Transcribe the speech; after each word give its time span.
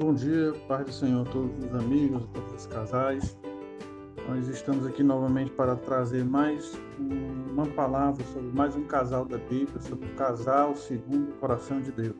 Bom 0.00 0.14
dia, 0.14 0.54
Pai 0.66 0.82
do 0.82 0.90
Senhor, 0.90 1.28
a 1.28 1.30
todos 1.30 1.62
os 1.62 1.74
amigos, 1.74 2.24
a 2.24 2.26
todos 2.28 2.54
os 2.54 2.66
casais. 2.66 3.36
Nós 4.26 4.48
estamos 4.48 4.86
aqui 4.86 5.02
novamente 5.02 5.50
para 5.50 5.76
trazer 5.76 6.24
mais 6.24 6.72
uma 6.98 7.66
palavra 7.66 8.24
sobre 8.32 8.48
mais 8.48 8.74
um 8.74 8.84
casal 8.84 9.26
da 9.26 9.36
Bíblia, 9.36 9.78
sobre 9.78 10.08
o 10.08 10.14
casal 10.14 10.74
segundo 10.74 11.32
o 11.32 11.34
coração 11.34 11.82
de 11.82 11.92
Deus. 11.92 12.16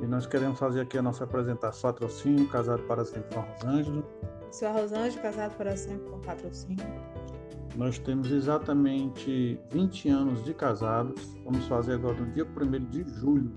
E 0.00 0.06
nós 0.06 0.24
queremos 0.24 0.58
fazer 0.58 0.80
aqui 0.80 0.96
a 0.96 1.02
nossa 1.02 1.24
apresentação, 1.24 1.92
patrocínio, 1.92 2.48
casado 2.48 2.82
para 2.84 3.04
sempre 3.04 3.34
com 3.34 3.42
Rosângela. 3.42 4.02
Sou 4.50 4.68
a 4.68 4.72
Rosângela, 4.72 5.22
casado 5.22 5.56
para 5.58 5.76
sempre 5.76 6.08
com 6.08 6.18
patrocínio. 6.20 6.86
Nós 7.76 7.98
temos 7.98 8.30
exatamente 8.30 9.60
20 9.70 10.08
anos 10.08 10.42
de 10.42 10.54
casados. 10.54 11.36
Vamos 11.44 11.66
fazer 11.66 11.92
agora 11.92 12.18
no 12.18 12.32
dia 12.32 12.46
1 12.46 12.86
de 12.86 13.04
julho 13.10 13.52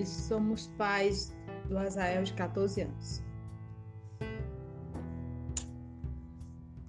e 0.00 0.06
somos 0.06 0.68
pais 0.78 1.36
do 1.70 1.78
Azael 1.78 2.24
de 2.24 2.32
14 2.32 2.82
anos. 2.82 3.22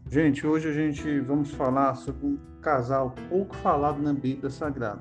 Gente, 0.10 0.46
hoje 0.46 0.68
a 0.68 0.74
gente 0.74 1.20
vamos 1.22 1.52
falar 1.52 1.94
sobre 1.96 2.26
um 2.26 2.38
casal 2.62 3.14
pouco 3.30 3.56
falado 3.58 4.02
na 4.02 4.12
Bíblia 4.12 4.50
Sagrada, 4.50 5.00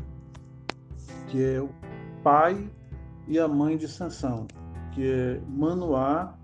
que 1.27 1.43
é 1.43 1.61
o 1.61 1.70
pai 2.23 2.70
e 3.27 3.39
a 3.39 3.48
mãe 3.48 3.77
de 3.77 3.89
Sansão, 3.89 4.47
que 4.93 5.11
é 5.11 5.41
Manoá 5.48 6.34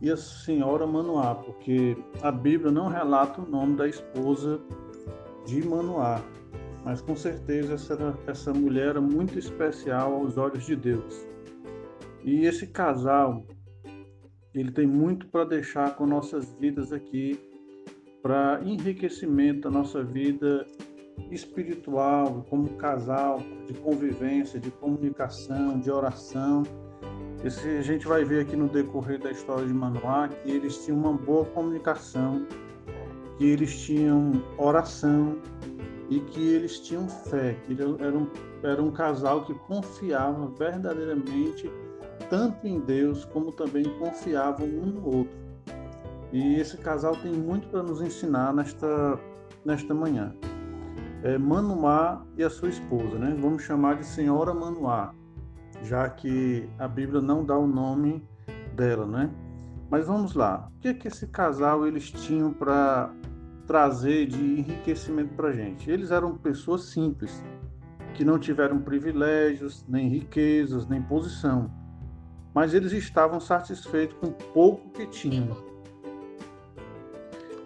e 0.00 0.10
a 0.10 0.16
senhora 0.16 0.86
Manoá, 0.86 1.34
porque 1.34 1.96
a 2.22 2.32
Bíblia 2.32 2.72
não 2.72 2.88
relata 2.88 3.42
o 3.42 3.46
nome 3.48 3.76
da 3.76 3.86
esposa 3.86 4.58
de 5.46 5.62
Manoá, 5.62 6.20
mas 6.84 7.02
com 7.02 7.14
certeza 7.14 7.74
essa, 7.74 8.18
essa 8.26 8.52
mulher 8.54 8.88
era 8.88 9.00
muito 9.00 9.38
especial 9.38 10.14
aos 10.14 10.38
olhos 10.38 10.64
de 10.64 10.74
Deus. 10.74 11.30
E 12.24 12.44
esse 12.44 12.66
casal, 12.66 13.46
ele 14.54 14.70
tem 14.70 14.86
muito 14.86 15.26
para 15.28 15.44
deixar 15.44 15.96
com 15.96 16.06
nossas 16.06 16.52
vidas 16.54 16.92
aqui, 16.92 17.40
para 18.22 18.60
enriquecimento 18.64 19.62
da 19.62 19.70
nossa 19.70 20.02
vida 20.04 20.66
espiritual, 21.30 22.44
como 22.50 22.68
casal, 22.76 23.40
de 23.66 23.74
convivência, 23.74 24.60
de 24.60 24.70
comunicação, 24.70 25.78
de 25.78 25.90
oração. 25.90 26.62
Esse, 27.44 27.68
a 27.68 27.82
gente 27.82 28.06
vai 28.06 28.24
ver 28.24 28.40
aqui 28.40 28.56
no 28.56 28.68
decorrer 28.68 29.18
da 29.18 29.30
história 29.30 29.66
de 29.66 29.72
Manoá 29.72 30.28
que 30.28 30.50
eles 30.50 30.84
tinham 30.84 30.98
uma 30.98 31.12
boa 31.12 31.46
comunicação, 31.46 32.46
que 33.38 33.46
eles 33.46 33.80
tinham 33.80 34.32
oração, 34.58 35.38
e 36.10 36.18
que 36.18 36.54
eles 36.54 36.80
tinham 36.80 37.08
fé, 37.08 37.56
que 37.66 37.76
era 37.80 38.18
um, 38.18 38.26
era 38.64 38.82
um 38.82 38.90
casal 38.90 39.44
que 39.44 39.54
confiava 39.54 40.48
verdadeiramente 40.58 41.70
tanto 42.28 42.66
em 42.66 42.80
Deus 42.80 43.24
como 43.24 43.52
também 43.52 43.84
confiavam 43.98 44.66
um 44.66 44.86
no 44.86 45.06
outro. 45.06 45.38
E 46.32 46.56
esse 46.56 46.76
casal 46.76 47.16
tem 47.16 47.32
muito 47.32 47.68
para 47.68 47.82
nos 47.82 48.00
ensinar 48.00 48.54
nesta, 48.54 49.18
nesta 49.64 49.92
manhã. 49.92 50.34
É 51.22 51.36
Manuá 51.36 52.24
e 52.36 52.42
a 52.44 52.50
sua 52.50 52.68
esposa, 52.68 53.18
né? 53.18 53.36
Vamos 53.40 53.62
chamar 53.62 53.96
de 53.96 54.04
Senhora 54.06 54.54
Manuá, 54.54 55.12
já 55.82 56.08
que 56.08 56.68
a 56.78 56.86
Bíblia 56.86 57.20
não 57.20 57.44
dá 57.44 57.58
o 57.58 57.66
nome 57.66 58.24
dela, 58.74 59.06
né? 59.06 59.30
Mas 59.90 60.06
vamos 60.06 60.34
lá. 60.34 60.70
O 60.76 60.80
que 60.80 60.88
é 60.88 60.94
que 60.94 61.08
esse 61.08 61.26
casal 61.26 61.86
eles 61.86 62.10
tinham 62.10 62.52
para 62.52 63.12
trazer 63.66 64.26
de 64.26 64.42
enriquecimento 64.60 65.34
para 65.34 65.48
a 65.48 65.52
gente. 65.52 65.90
Eles 65.90 66.10
eram 66.10 66.36
pessoas 66.36 66.86
simples, 66.86 67.42
que 68.14 68.24
não 68.24 68.38
tiveram 68.38 68.80
privilégios, 68.80 69.84
nem 69.88 70.08
riquezas, 70.08 70.86
nem 70.88 71.00
posição, 71.02 71.70
mas 72.54 72.74
eles 72.74 72.92
estavam 72.92 73.40
satisfeitos 73.40 74.16
com 74.18 74.28
o 74.28 74.32
pouco 74.32 74.90
que 74.90 75.06
tinham 75.06 75.56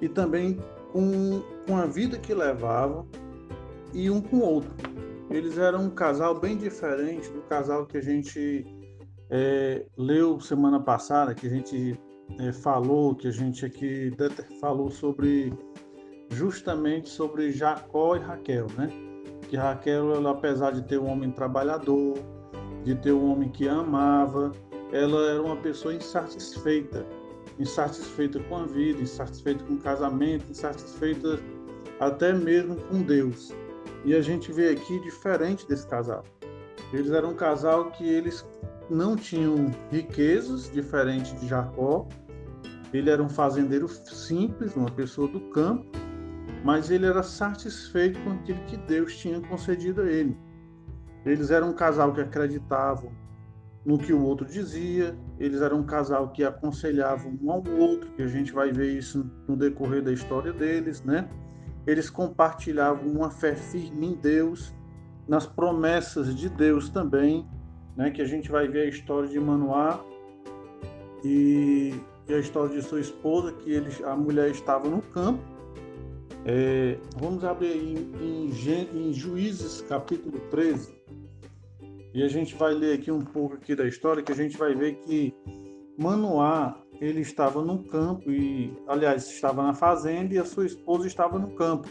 e 0.00 0.08
também 0.08 0.58
com, 0.92 1.42
com 1.66 1.76
a 1.76 1.86
vida 1.86 2.18
que 2.18 2.34
levavam 2.34 3.06
e 3.92 4.10
um 4.10 4.20
com 4.20 4.36
o 4.36 4.42
outro. 4.42 4.70
Eles 5.30 5.56
eram 5.56 5.84
um 5.84 5.90
casal 5.90 6.38
bem 6.38 6.56
diferente 6.56 7.30
do 7.30 7.40
casal 7.42 7.86
que 7.86 7.96
a 7.96 8.02
gente 8.02 8.64
é, 9.30 9.86
leu 9.96 10.38
semana 10.38 10.78
passada, 10.78 11.34
que 11.34 11.46
a 11.46 11.50
gente 11.50 11.98
é, 12.38 12.52
falou, 12.52 13.14
que 13.14 13.28
a 13.28 13.30
gente 13.30 13.64
aqui 13.64 14.12
falou 14.60 14.90
sobre 14.90 15.52
justamente 16.30 17.08
sobre 17.08 17.50
Jacó 17.50 18.16
e 18.16 18.18
Raquel, 18.18 18.66
né? 18.76 18.88
Que 19.48 19.56
Raquel, 19.56 20.14
ela, 20.14 20.32
apesar 20.32 20.72
de 20.72 20.82
ter 20.82 20.98
um 20.98 21.06
homem 21.06 21.30
trabalhador, 21.30 22.14
de 22.84 22.94
ter 22.94 23.12
um 23.12 23.32
homem 23.32 23.48
que 23.48 23.68
amava, 23.68 24.52
ela 24.92 25.30
era 25.30 25.42
uma 25.42 25.56
pessoa 25.56 25.94
insatisfeita, 25.94 27.06
insatisfeita 27.58 28.40
com 28.40 28.56
a 28.56 28.66
vida, 28.66 29.00
insatisfeita 29.00 29.64
com 29.64 29.74
o 29.74 29.78
casamento, 29.78 30.50
insatisfeita 30.50 31.40
até 32.00 32.32
mesmo 32.32 32.76
com 32.76 33.02
Deus. 33.02 33.52
E 34.04 34.14
a 34.14 34.20
gente 34.20 34.52
vê 34.52 34.70
aqui 34.70 35.00
diferente 35.00 35.66
desse 35.66 35.86
casal. 35.86 36.24
Eles 36.92 37.10
eram 37.10 37.30
um 37.30 37.34
casal 37.34 37.90
que 37.90 38.06
eles 38.06 38.46
não 38.90 39.16
tinham 39.16 39.70
riquezas, 39.90 40.70
diferente 40.70 41.34
de 41.36 41.48
Jacó. 41.48 42.06
Ele 42.92 43.10
era 43.10 43.22
um 43.22 43.28
fazendeiro 43.28 43.88
simples, 43.88 44.76
uma 44.76 44.90
pessoa 44.90 45.26
do 45.26 45.40
campo, 45.50 45.84
mas 46.64 46.90
ele 46.90 47.06
era 47.06 47.22
satisfeito 47.22 48.20
com 48.20 48.32
aquilo 48.32 48.60
que 48.66 48.76
Deus 48.76 49.16
tinha 49.16 49.40
concedido 49.40 50.02
a 50.02 50.06
ele. 50.06 50.36
Eles 51.24 51.50
eram 51.50 51.70
um 51.70 51.72
casal 51.72 52.12
que 52.12 52.20
acreditavam 52.20 53.10
no 53.84 53.98
que 53.98 54.12
o 54.12 54.22
outro 54.22 54.46
dizia, 54.46 55.16
eles 55.38 55.60
eram 55.60 55.80
um 55.80 55.84
casal 55.84 56.30
que 56.30 56.42
aconselhavam 56.42 57.38
um 57.42 57.50
ao 57.50 57.62
outro, 57.78 58.10
que 58.12 58.22
a 58.22 58.26
gente 58.26 58.52
vai 58.52 58.72
ver 58.72 58.92
isso 58.92 59.30
no 59.46 59.56
decorrer 59.56 60.02
da 60.02 60.12
história 60.12 60.52
deles, 60.52 61.02
né? 61.02 61.28
Eles 61.86 62.08
compartilhavam 62.08 63.06
uma 63.06 63.30
fé 63.30 63.54
firme 63.54 64.06
em 64.06 64.14
Deus, 64.14 64.74
nas 65.28 65.46
promessas 65.46 66.34
de 66.34 66.48
Deus 66.48 66.88
também, 66.88 67.46
né? 67.96 68.10
Que 68.10 68.22
a 68.22 68.26
gente 68.26 68.50
vai 68.50 68.66
ver 68.68 68.86
a 68.86 68.88
história 68.88 69.28
de 69.28 69.38
Manoá 69.38 70.02
e, 71.22 71.94
e 72.26 72.34
a 72.34 72.38
história 72.38 72.74
de 72.74 72.82
sua 72.82 73.00
esposa, 73.00 73.52
que 73.52 73.70
eles, 73.70 74.02
a 74.02 74.16
mulher 74.16 74.50
estava 74.50 74.88
no 74.88 75.02
campo 75.02 75.54
é, 76.46 76.98
vamos 77.16 77.42
abrir 77.42 77.74
em, 77.74 77.96
em, 78.20 79.08
em, 79.08 79.12
Juízes 79.14 79.80
capítulo 79.88 80.38
13 80.50 80.93
e 82.14 82.22
a 82.22 82.28
gente 82.28 82.54
vai 82.54 82.72
ler 82.72 82.94
aqui 82.94 83.10
um 83.10 83.20
pouco 83.20 83.56
aqui 83.56 83.74
da 83.74 83.86
história 83.86 84.22
que 84.22 84.30
a 84.30 84.36
gente 84.36 84.56
vai 84.56 84.72
ver 84.72 84.94
que 85.00 85.34
Manoá 85.98 86.80
ele 87.00 87.20
estava 87.20 87.60
no 87.60 87.82
campo 87.82 88.30
e 88.30 88.72
aliás 88.86 89.28
estava 89.28 89.64
na 89.64 89.74
fazenda 89.74 90.32
e 90.32 90.38
a 90.38 90.44
sua 90.44 90.64
esposa 90.64 91.08
estava 91.08 91.40
no 91.40 91.50
campo. 91.50 91.88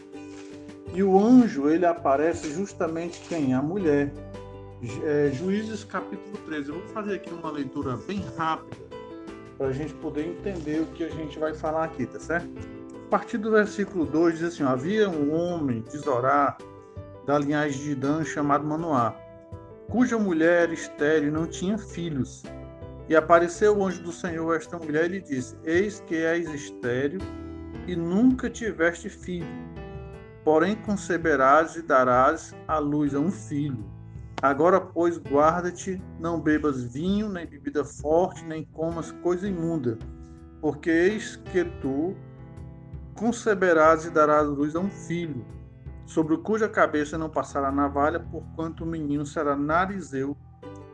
E 0.94 1.04
o 1.04 1.20
anjo 1.20 1.70
ele 1.70 1.86
aparece 1.86 2.54
justamente 2.54 3.20
quem? 3.28 3.54
A 3.54 3.62
mulher. 3.62 4.14
É, 5.04 5.30
Juízes 5.34 5.84
capítulo 5.84 6.38
13 6.46 6.70
eu 6.70 6.76
vou 6.76 6.88
fazer 6.90 7.16
aqui 7.16 7.34
uma 7.34 7.52
leitura 7.52 7.98
bem 8.06 8.22
rápida 8.38 8.78
para 9.58 9.68
a 9.68 9.72
gente 9.72 9.94
poder 9.96 10.28
entender 10.28 10.82
o 10.82 10.86
que 10.88 11.04
a 11.04 11.10
gente 11.10 11.40
vai 11.40 11.54
falar 11.54 11.86
aqui 11.86 12.06
tá 12.06 12.20
certo? 12.20 12.50
Partir 13.10 13.38
do 13.38 13.52
versículo 13.52 14.06
2 14.06 14.40
diz 14.40 14.54
assim: 14.54 14.64
Havia 14.64 15.10
um 15.10 15.34
homem 15.34 15.82
de 15.82 15.98
Zorá, 15.98 16.58
da 17.26 17.38
linhagem 17.38 17.82
de 17.82 17.96
Dan, 17.96 18.26
chamado 18.26 18.66
Manoá, 18.66 19.16
cuja 19.94 20.18
mulher 20.18 20.72
estéril 20.72 21.32
não 21.32 21.46
tinha 21.46 21.78
filhos. 21.78 22.42
E 23.08 23.16
apareceu 23.16 23.78
o 23.78 23.86
anjo 23.86 24.02
do 24.02 24.12
Senhor 24.12 24.52
a 24.52 24.56
esta 24.56 24.80
mulher 24.80 25.06
e 25.06 25.20
lhe 25.20 25.22
disse: 25.22 25.56
Eis 25.64 26.00
que 26.00 26.16
és 26.16 26.52
estéril 26.52 27.22
e 27.86 27.96
nunca 27.96 28.50
tiveste 28.50 29.08
filho. 29.08 29.46
Porém 30.44 30.76
conceberás 30.76 31.76
e 31.76 31.84
darás 31.84 32.56
à 32.68 32.80
luz 32.80 33.14
a 33.14 33.20
um 33.20 33.30
filho. 33.30 33.86
Agora, 34.42 34.82
pois, 34.82 35.20
guarda-te, 35.20 36.02
não 36.20 36.42
bebas 36.42 36.84
vinho, 36.86 37.30
nem 37.30 37.46
bebida 37.46 37.86
forte, 37.86 38.44
nem 38.46 38.66
comas 38.66 39.12
coisa 39.22 39.48
imunda, 39.48 40.00
porque 40.60 40.90
eis 40.90 41.36
que 41.36 41.64
tu 41.82 42.16
conceberás 43.14 44.06
e 44.06 44.10
darás 44.10 44.48
luz 44.48 44.76
a 44.76 44.80
um 44.80 44.90
filho, 44.90 45.46
sobre 46.06 46.38
cuja 46.38 46.68
cabeça 46.68 47.18
não 47.18 47.30
passará 47.30 47.72
navalha, 47.72 48.20
porquanto 48.20 48.84
o 48.84 48.88
menino 48.88 49.26
será 49.26 49.56
narizeu, 49.56 50.36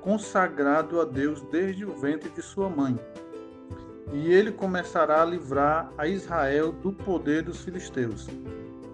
consagrado 0.01 1.01
a 1.01 1.05
Deus 1.05 1.41
desde 1.51 1.85
o 1.85 1.95
ventre 1.97 2.29
de 2.29 2.41
sua 2.41 2.69
mãe. 2.69 2.97
E 4.11 4.31
ele 4.31 4.51
começará 4.51 5.21
a 5.21 5.25
livrar 5.25 5.91
a 5.97 6.07
Israel 6.07 6.71
do 6.71 6.91
poder 6.91 7.43
dos 7.43 7.63
filisteus. 7.63 8.27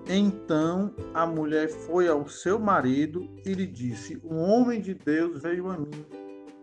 Então 0.07 0.93
a 1.13 1.25
mulher 1.25 1.69
foi 1.69 2.07
ao 2.07 2.27
seu 2.27 2.59
marido 2.59 3.27
e 3.45 3.53
lhe 3.53 3.65
disse: 3.65 4.21
Um 4.23 4.37
homem 4.37 4.81
de 4.81 4.93
Deus 4.93 5.41
veio 5.41 5.69
a 5.69 5.77
mim, 5.77 6.05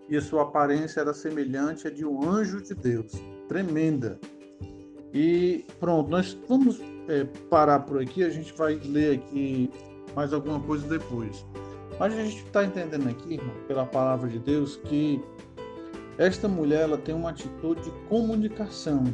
e 0.08 0.16
a 0.16 0.20
sua 0.20 0.43
aparência 0.43 1.00
era 1.00 1.14
semelhante 1.14 1.87
à 1.88 1.90
de 1.90 2.04
um 2.04 2.28
anjo 2.28 2.60
de 2.62 2.75
Deus, 2.75 3.12
tremenda. 3.49 4.20
E 5.12 5.64
pronto, 5.81 6.08
nós 6.08 6.38
vamos 6.49 6.81
é, 7.08 7.25
parar 7.49 7.81
por 7.81 8.00
aqui, 8.00 8.25
a 8.25 8.31
gente 8.31 8.52
vai 8.52 8.75
ler 8.84 9.19
aqui 9.19 9.70
mais 10.14 10.32
alguma 10.32 10.60
coisa 10.60 10.87
depois. 10.87 11.44
Mas 11.99 12.14
a 12.14 12.25
gente 12.25 12.44
está 12.44 12.64
entendendo 12.64 13.08
aqui, 13.08 13.34
irmão, 13.34 13.54
pela 13.66 13.87
palavra 13.87 14.28
de 14.28 14.38
Deus, 14.38 14.76
que 14.84 15.22
esta 16.19 16.49
mulher 16.49 16.82
ela 16.82 16.99
tem 16.99 17.14
uma 17.14 17.31
atitude 17.31 17.82
de 17.82 17.90
comunicação. 18.08 19.04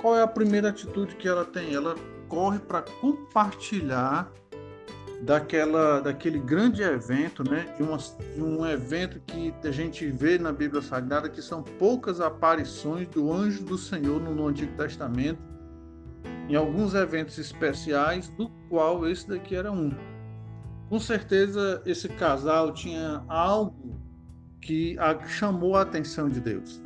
Qual 0.00 0.16
é 0.16 0.22
a 0.22 0.26
primeira 0.26 0.68
atitude 0.68 1.14
que 1.16 1.28
ela 1.28 1.44
tem? 1.44 1.74
Ela 1.74 1.94
corre 2.28 2.58
para 2.58 2.82
compartilhar 2.82 4.32
daquela, 5.22 6.00
daquele 6.00 6.38
grande 6.38 6.82
evento, 6.82 7.44
né? 7.44 7.74
De, 7.76 7.82
uma, 7.82 7.98
de 7.98 8.42
um 8.42 8.66
evento 8.66 9.20
que 9.20 9.52
a 9.64 9.70
gente 9.70 10.06
vê 10.06 10.38
na 10.38 10.52
Bíblia 10.52 10.80
Sagrada 10.80 11.28
que 11.28 11.42
são 11.42 11.62
poucas 11.62 12.20
aparições 12.20 13.06
do 13.08 13.32
anjo 13.32 13.64
do 13.64 13.76
Senhor 13.76 14.20
no 14.20 14.46
Antigo 14.46 14.74
Testamento, 14.76 15.40
em 16.50 16.56
alguns 16.56 16.94
eventos 16.94 17.38
especiais, 17.38 18.28
do 18.30 18.48
qual 18.68 19.06
esse 19.06 19.28
daqui 19.28 19.54
era 19.54 19.70
um. 19.70 19.92
Com 20.88 20.98
certeza 20.98 21.80
esse 21.86 22.08
casal 22.08 22.74
tinha 22.74 23.24
algo 23.28 24.00
que 24.60 24.96
chamou 25.28 25.76
a 25.76 25.82
atenção 25.82 26.28
de 26.28 26.40
Deus. 26.40 26.82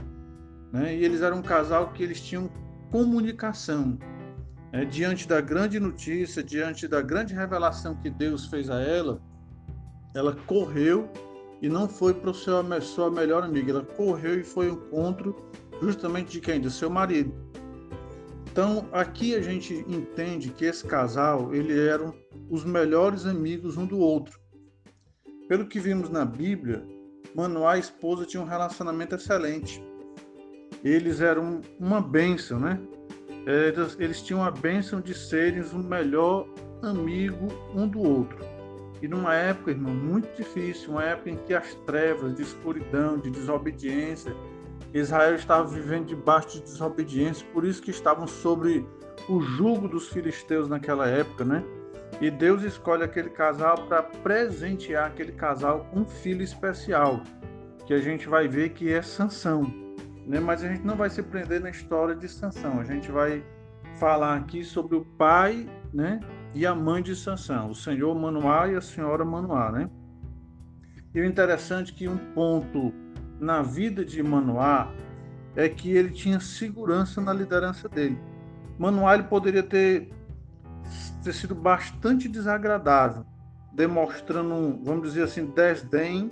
Né? 0.70 0.94
E 0.94 1.02
eles 1.02 1.22
eram 1.22 1.38
um 1.38 1.43
casal 1.43 1.93
que 1.93 2.02
eles 2.02 2.20
tinham 2.20 2.50
comunicação. 2.90 3.99
É, 4.70 4.84
diante 4.84 5.26
da 5.26 5.40
grande 5.40 5.81
notícia, 5.81 6.43
diante 6.43 6.87
da 6.87 7.00
grande 7.00 7.32
revelação 7.32 7.94
que 7.94 8.10
Deus 8.10 8.44
fez 8.46 8.69
a 8.69 8.82
ela, 8.82 9.19
ela 10.14 10.37
correu 10.46 11.10
e 11.62 11.70
não 11.70 11.88
foi 11.88 12.12
para 12.12 12.31
o 12.31 12.34
seu 12.34 12.62
sua 12.82 13.10
melhor 13.10 13.43
amiga, 13.43 13.70
ela 13.70 13.84
correu 13.84 14.38
e 14.38 14.44
foi 14.44 14.69
ao 14.69 14.75
encontro 14.75 15.34
justamente 15.81 16.32
de 16.32 16.40
quem? 16.43 16.60
Do 16.60 16.70
seu 16.70 16.90
marido. 16.90 17.44
Então, 18.54 18.88
aqui 18.92 19.34
a 19.34 19.40
gente 19.40 19.84
entende 19.88 20.50
que 20.50 20.64
esse 20.64 20.84
casal, 20.84 21.52
ele 21.52 21.76
eram 21.76 22.14
os 22.48 22.64
melhores 22.64 23.26
amigos 23.26 23.76
um 23.76 23.84
do 23.84 23.98
outro. 23.98 24.38
Pelo 25.48 25.66
que 25.66 25.80
vimos 25.80 26.08
na 26.08 26.24
Bíblia, 26.24 26.86
Manoá 27.34 27.74
e 27.74 27.76
a 27.78 27.80
esposa 27.80 28.24
tinham 28.24 28.44
um 28.44 28.48
relacionamento 28.48 29.16
excelente. 29.16 29.82
Eles 30.84 31.20
eram 31.20 31.62
uma 31.80 32.00
bênção, 32.00 32.60
né? 32.60 32.78
eles, 33.44 33.96
eles 33.98 34.22
tinham 34.22 34.44
a 34.44 34.52
bênção 34.52 35.00
de 35.00 35.14
serem 35.14 35.60
o 35.60 35.78
melhor 35.78 36.46
amigo 36.80 37.48
um 37.74 37.88
do 37.88 38.00
outro. 38.02 38.38
E 39.02 39.08
numa 39.08 39.34
época, 39.34 39.72
irmão, 39.72 39.92
muito 39.92 40.32
difícil, 40.36 40.92
uma 40.92 41.02
época 41.02 41.30
em 41.30 41.36
que 41.38 41.54
as 41.54 41.74
trevas 41.86 42.36
de 42.36 42.42
escuridão, 42.42 43.18
de 43.18 43.30
desobediência, 43.30 44.32
Israel 44.99 45.35
estava 45.35 45.67
vivendo 45.67 46.06
debaixo 46.06 46.52
de 46.52 46.62
desobediência, 46.62 47.46
por 47.52 47.64
isso 47.64 47.82
que 47.82 47.91
estavam 47.91 48.26
sobre 48.26 48.87
o 49.29 49.41
jugo 49.41 49.88
dos 49.88 50.08
filisteus 50.08 50.69
naquela 50.69 51.08
época, 51.08 51.44
né? 51.44 51.64
E 52.20 52.31
Deus 52.31 52.62
escolhe 52.62 53.02
aquele 53.02 53.31
casal 53.31 53.76
para 53.88 54.02
presentear 54.02 55.06
aquele 55.06 55.32
casal 55.32 55.87
com 55.91 56.00
um 56.00 56.05
filho 56.05 56.43
especial, 56.43 57.23
que 57.87 57.93
a 57.93 58.00
gente 58.00 58.29
vai 58.29 58.46
ver 58.46 58.70
que 58.70 58.93
é 58.93 59.02
Sansão 59.02 59.85
né? 60.26 60.41
mas 60.41 60.62
a 60.64 60.69
gente 60.69 60.85
não 60.85 60.96
vai 60.96 61.11
se 61.11 61.23
prender 61.23 61.61
na 61.61 61.70
história 61.70 62.14
de 62.14 62.29
Sansão. 62.29 62.81
A 62.81 62.85
gente 62.85 63.11
vai 63.11 63.44
falar 63.99 64.37
aqui 64.37 64.64
sobre 64.64 64.96
o 64.96 65.05
pai 65.05 65.69
né? 65.93 66.20
e 66.55 66.67
a 66.67 66.75
mãe 66.75 67.02
de 67.02 67.14
Sansão, 67.14 67.70
o 67.70 67.75
senhor 67.75 68.14
Manoá 68.14 68.69
e 68.69 68.76
a 68.76 68.81
senhora 68.81 69.25
Manoá. 69.25 69.70
Né? 69.70 69.91
E 71.14 71.20
o 71.20 71.25
interessante 71.25 71.93
é 71.93 71.96
que 71.96 72.08
um 72.08 72.19
ponto 72.32 72.93
na 73.44 73.61
vida 73.61 74.05
de 74.05 74.23
Manoá 74.23 74.91
é 75.55 75.69
que 75.69 75.91
ele 75.91 76.11
tinha 76.11 76.41
segurança 76.41 77.20
na 77.20 77.32
liderança 77.32 77.88
dele. 77.88 78.19
Manoá 78.79 79.14
ele 79.14 79.25
poderia 79.25 79.62
ter, 79.62 80.08
ter 81.23 81.32
sido 81.32 81.55
bastante 81.55 82.26
desagradável, 82.26 83.25
demonstrando, 83.73 84.81
vamos 84.82 85.08
dizer 85.08 85.25
assim, 85.25 85.46
desdém 85.46 86.31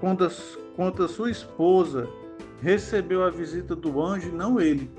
quando 0.00 0.26
a, 0.26 0.30
quando 0.74 1.04
a 1.04 1.08
sua 1.08 1.30
esposa 1.30 2.08
recebeu 2.60 3.22
a 3.22 3.30
visita 3.30 3.76
do 3.76 4.02
anjo 4.02 4.32
não 4.32 4.60
ele. 4.60 4.90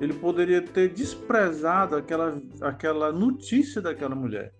Ele 0.00 0.14
poderia 0.14 0.62
ter 0.62 0.92
desprezado 0.92 1.96
aquela, 1.96 2.40
aquela 2.60 3.12
notícia 3.12 3.82
daquela 3.82 4.14
mulher. 4.14 4.54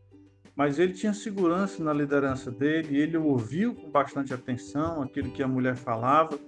Mas 0.56 0.78
ele 0.78 0.94
tinha 0.94 1.12
segurança 1.12 1.84
na 1.84 1.92
liderança 1.92 2.50
dele, 2.50 2.98
ele 2.98 3.18
ouviu 3.18 3.74
com 3.74 3.90
bastante 3.90 4.32
atenção 4.32 5.02
aquilo 5.02 5.30
que 5.30 5.42
a 5.42 5.48
mulher 5.48 5.76
falava 5.76 6.38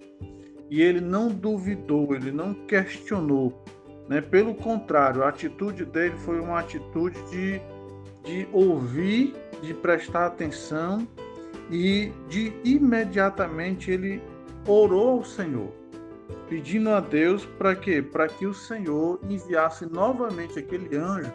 e 0.70 0.80
ele 0.80 1.00
não 1.00 1.28
duvidou, 1.28 2.14
ele 2.14 2.32
não 2.32 2.54
questionou. 2.54 3.62
Né? 4.08 4.22
Pelo 4.22 4.54
contrário, 4.54 5.22
a 5.22 5.28
atitude 5.28 5.84
dele 5.84 6.16
foi 6.16 6.40
uma 6.40 6.58
atitude 6.58 7.22
de, 7.30 7.60
de 8.24 8.48
ouvir, 8.50 9.34
de 9.60 9.74
prestar 9.74 10.26
atenção 10.26 11.06
e 11.70 12.10
de 12.30 12.54
imediatamente 12.64 13.90
ele 13.90 14.22
orou 14.66 15.18
ao 15.18 15.24
Senhor, 15.24 15.70
pedindo 16.48 16.88
a 16.88 17.00
Deus 17.00 17.44
para 17.44 17.76
quê? 17.76 18.00
Para 18.00 18.26
que 18.26 18.46
o 18.46 18.54
Senhor 18.54 19.20
enviasse 19.28 19.84
novamente 19.84 20.58
aquele 20.58 20.96
anjo, 20.96 21.30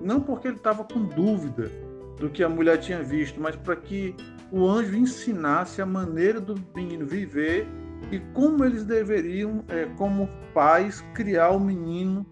não 0.00 0.20
porque 0.20 0.48
ele 0.48 0.56
estava 0.56 0.82
com 0.82 1.04
dúvida 1.04 1.70
do 2.20 2.28
que 2.28 2.44
a 2.44 2.48
mulher 2.48 2.76
tinha 2.76 3.02
visto, 3.02 3.40
mas 3.40 3.56
para 3.56 3.74
que 3.74 4.14
o 4.52 4.68
anjo 4.68 4.94
ensinasse 4.94 5.80
a 5.80 5.86
maneira 5.86 6.38
do 6.38 6.54
menino 6.76 7.06
viver 7.06 7.66
e 8.12 8.20
como 8.34 8.64
eles 8.64 8.84
deveriam, 8.84 9.64
é, 9.68 9.86
como 9.96 10.28
pais, 10.52 11.04
criar 11.14 11.50
o 11.50 11.58
menino 11.58 12.26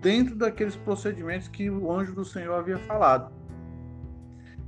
dentro 0.00 0.36
daqueles 0.36 0.76
procedimentos 0.76 1.48
que 1.48 1.68
o 1.68 1.90
anjo 1.90 2.14
do 2.14 2.24
Senhor 2.24 2.54
havia 2.54 2.78
falado. 2.78 3.32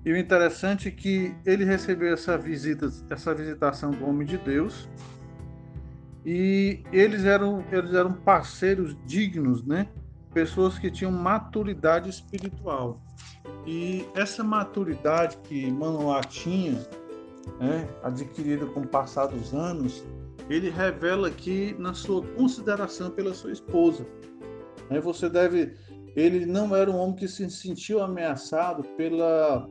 E 0.04 0.12
o 0.12 0.16
interessante 0.16 0.88
é 0.88 0.90
que 0.90 1.34
ele 1.46 1.64
recebeu 1.64 2.12
essa 2.12 2.36
visita, 2.36 2.90
essa 3.08 3.32
visitação 3.32 3.92
do 3.92 4.04
homem 4.04 4.26
de 4.26 4.38
Deus, 4.38 4.88
e 6.26 6.82
eles 6.92 7.24
eram, 7.24 7.64
eles 7.70 7.94
eram 7.94 8.12
parceiros 8.12 8.96
dignos, 9.06 9.64
né? 9.64 9.88
Pessoas 10.32 10.78
que 10.78 10.90
tinham 10.90 11.12
maturidade 11.12 12.10
espiritual. 12.10 13.03
E 13.66 14.06
essa 14.14 14.44
maturidade 14.44 15.38
que 15.38 15.70
Manoá 15.70 16.20
tinha, 16.22 16.87
né, 17.58 17.88
adquirida 18.02 18.66
com 18.66 18.81
o 18.81 18.87
passar 18.87 19.26
dos 19.26 19.55
anos, 19.55 20.05
ele 20.49 20.69
revela 20.69 21.28
aqui 21.28 21.75
na 21.78 21.94
sua 21.94 22.22
consideração 22.22 23.11
pela 23.11 23.32
sua 23.32 23.52
esposa. 23.52 24.06
Né, 24.90 25.00
você 25.00 25.28
deve, 25.28 25.75
ele 26.14 26.44
não 26.44 26.76
era 26.76 26.90
um 26.90 26.96
homem 26.96 27.16
que 27.16 27.28
se 27.28 27.49
sentiu 27.50 28.03
ameaçado 28.03 28.82
pela, 28.96 29.67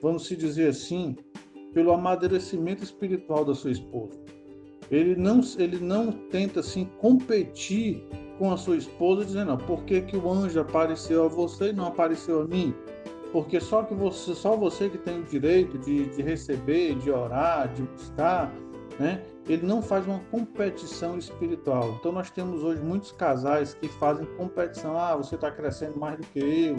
vamos 0.00 0.26
se 0.26 0.36
dizer 0.36 0.68
assim, 0.68 1.16
pelo 1.74 1.92
amadurecimento 1.92 2.82
espiritual 2.82 3.44
da 3.44 3.54
sua 3.54 3.72
esposa. 3.72 4.23
Ele 4.90 5.16
não, 5.16 5.40
ele 5.58 5.78
não 5.78 6.12
tenta 6.12 6.60
assim 6.60 6.84
competir 6.98 8.06
com 8.38 8.52
a 8.52 8.56
sua 8.56 8.76
esposa 8.76 9.24
dizendo, 9.24 9.52
não, 9.52 9.58
por 9.58 9.84
que, 9.84 10.02
que 10.02 10.16
o 10.16 10.30
anjo 10.30 10.60
apareceu 10.60 11.24
a 11.24 11.28
você 11.28 11.70
e 11.70 11.72
não 11.72 11.86
apareceu 11.86 12.42
a 12.42 12.44
mim? 12.44 12.74
Porque 13.32 13.60
só 13.60 13.82
que 13.82 13.94
você, 13.94 14.34
só 14.34 14.56
você 14.56 14.88
que 14.88 14.98
tem 14.98 15.20
o 15.20 15.24
direito 15.24 15.78
de, 15.78 16.06
de 16.14 16.22
receber, 16.22 16.94
de 16.96 17.10
orar, 17.10 17.72
de 17.72 17.82
buscar, 17.82 18.52
né? 18.98 19.22
Ele 19.48 19.66
não 19.66 19.82
faz 19.82 20.06
uma 20.06 20.20
competição 20.30 21.18
espiritual. 21.18 21.96
Então 21.98 22.12
nós 22.12 22.30
temos 22.30 22.62
hoje 22.62 22.80
muitos 22.80 23.12
casais 23.12 23.74
que 23.74 23.88
fazem 23.88 24.24
competição. 24.36 24.96
Ah, 24.96 25.16
você 25.16 25.34
está 25.34 25.50
crescendo 25.50 25.98
mais 25.98 26.16
do 26.16 26.26
que 26.28 26.38
eu. 26.38 26.76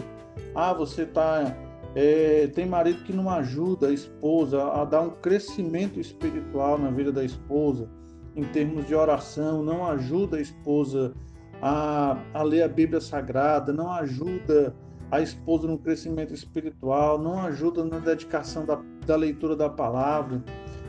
Ah, 0.54 0.72
você 0.72 1.02
está 1.02 1.54
é, 1.96 2.46
tem 2.48 2.66
marido 2.66 3.02
que 3.04 3.12
não 3.12 3.30
ajuda 3.30 3.88
a 3.88 3.92
esposa 3.92 4.62
a 4.62 4.84
dar 4.84 5.00
um 5.00 5.10
crescimento 5.10 5.98
espiritual 5.98 6.78
na 6.78 6.90
vida 6.90 7.10
da 7.10 7.24
esposa, 7.24 7.88
em 8.36 8.44
termos 8.44 8.86
de 8.86 8.94
oração, 8.94 9.62
não 9.62 9.86
ajuda 9.86 10.36
a 10.36 10.40
esposa 10.40 11.14
a, 11.60 12.18
a 12.34 12.42
ler 12.42 12.62
a 12.62 12.68
Bíblia 12.68 13.00
Sagrada, 13.00 13.72
não 13.72 13.90
ajuda 13.90 14.74
a 15.10 15.20
esposa 15.20 15.66
no 15.66 15.78
crescimento 15.78 16.34
espiritual, 16.34 17.18
não 17.18 17.40
ajuda 17.40 17.82
na 17.84 17.98
dedicação 17.98 18.66
da, 18.66 18.78
da 19.06 19.16
leitura 19.16 19.56
da 19.56 19.70
palavra, 19.70 20.44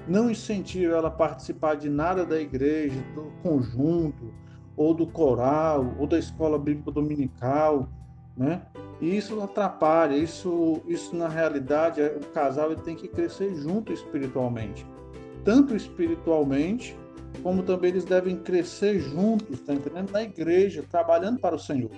não 0.07 0.29
incentiva 0.29 0.95
ela 0.95 1.07
a 1.07 1.11
participar 1.11 1.75
de 1.75 1.89
nada 1.89 2.25
da 2.25 2.39
igreja, 2.39 3.01
do 3.15 3.31
conjunto, 3.41 4.33
ou 4.75 4.93
do 4.93 5.07
coral, 5.07 5.95
ou 5.97 6.05
da 6.05 6.19
escola 6.19 6.59
bíblica 6.59 6.91
dominical, 6.91 7.89
né? 8.35 8.61
E 9.01 9.15
isso 9.15 9.41
atrapalha, 9.41 10.15
isso, 10.15 10.81
isso 10.87 11.15
na 11.15 11.27
realidade, 11.27 12.01
o 12.01 12.19
casal 12.31 12.71
ele 12.71 12.81
tem 12.81 12.95
que 12.95 13.07
crescer 13.07 13.55
junto 13.55 13.93
espiritualmente. 13.93 14.85
Tanto 15.43 15.75
espiritualmente, 15.75 16.97
como 17.43 17.63
também 17.63 17.91
eles 17.91 18.05
devem 18.05 18.37
crescer 18.37 18.99
juntos, 18.99 19.61
tá 19.61 19.73
entendendo? 19.73 20.11
Na 20.11 20.23
igreja, 20.23 20.83
trabalhando 20.89 21.39
para 21.39 21.55
o 21.55 21.59
Senhor. 21.59 21.91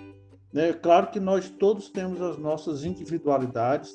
É 0.53 0.73
claro 0.73 1.11
que 1.11 1.19
nós 1.19 1.49
todos 1.49 1.89
temos 1.89 2.21
as 2.21 2.37
nossas 2.37 2.83
individualidades, 2.83 3.93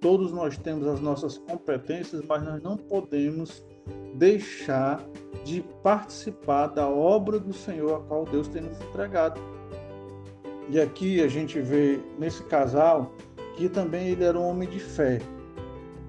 todos 0.00 0.30
nós 0.30 0.58
temos 0.58 0.86
as 0.86 1.00
nossas 1.00 1.38
competências, 1.38 2.22
mas 2.28 2.42
nós 2.42 2.62
não 2.62 2.76
podemos 2.76 3.64
deixar 4.14 5.02
de 5.44 5.62
participar 5.82 6.68
da 6.68 6.88
obra 6.88 7.38
do 7.38 7.52
Senhor 7.52 7.94
a 7.94 8.00
qual 8.00 8.24
Deus 8.24 8.48
tem 8.48 8.62
nos 8.62 8.80
entregado. 8.80 9.40
E 10.68 10.80
aqui 10.80 11.22
a 11.22 11.28
gente 11.28 11.60
vê 11.60 12.00
nesse 12.18 12.42
casal 12.44 13.12
que 13.56 13.68
também 13.68 14.08
ele 14.08 14.24
era 14.24 14.38
um 14.38 14.48
homem 14.48 14.68
de 14.68 14.80
fé. 14.80 15.20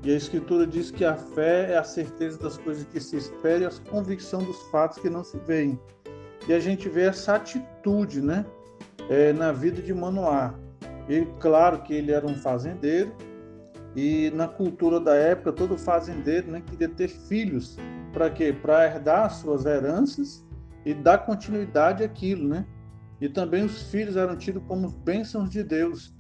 E 0.06 0.14
a 0.14 0.16
Escritura 0.16 0.68
diz 0.68 0.92
que 0.92 1.04
a 1.04 1.16
fé 1.16 1.72
é 1.72 1.78
a 1.78 1.84
certeza 1.84 2.38
das 2.38 2.58
coisas 2.58 2.86
que 2.86 3.00
se 3.00 3.18
esperam 3.18 3.64
e 3.64 3.66
a 3.66 3.90
convicção 3.90 4.44
dos 4.44 4.62
fatos 4.70 5.00
que 5.00 5.10
não 5.10 5.24
se 5.24 5.36
veem. 5.40 5.80
E 6.48 6.54
a 6.54 6.60
gente 6.60 6.88
vê 6.88 7.06
essa 7.08 7.34
atitude 7.34 8.22
né, 8.22 8.46
é, 9.10 9.34
na 9.34 9.52
vida 9.52 9.82
de 9.82 9.92
Manoá. 9.96 10.54
Ele, 11.10 11.28
claro 11.40 11.82
que 11.82 11.92
ele 11.92 12.12
era 12.12 12.24
um 12.24 12.36
fazendeiro, 12.36 13.16
e 13.96 14.30
na 14.36 14.48
cultura 14.48 15.00
da 15.00 15.16
época, 15.16 15.52
todo 15.52 15.76
fazendeiro 15.76 16.52
né, 16.52 16.62
queria 16.62 16.90
ter 16.90 17.08
filhos. 17.08 17.76
Para 18.14 18.30
quê? 18.30 18.54
Para 18.54 18.86
herdar 18.86 19.34
suas 19.34 19.66
heranças 19.66 20.46
e 20.86 20.94
dar 20.94 21.20
continuidade 21.20 22.04
àquilo, 22.04 22.48
né? 22.48 22.64
E 23.20 23.28
também 23.28 23.66
os 23.66 23.90
filhos 23.90 24.16
eram 24.16 24.36
tidos 24.36 24.62
como 24.68 24.90
bênçãos 24.90 25.50
de 25.50 25.64
Deus. 25.64 26.14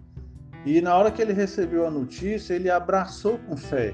E 0.65 0.81
na 0.81 0.95
hora 0.97 1.11
que 1.11 1.21
ele 1.21 1.31
recebeu 1.31 1.85
a 1.85 1.91
notícia, 1.91 2.55
ele 2.55 2.69
abraçou 2.69 3.37
com 3.37 3.55
fé. 3.55 3.93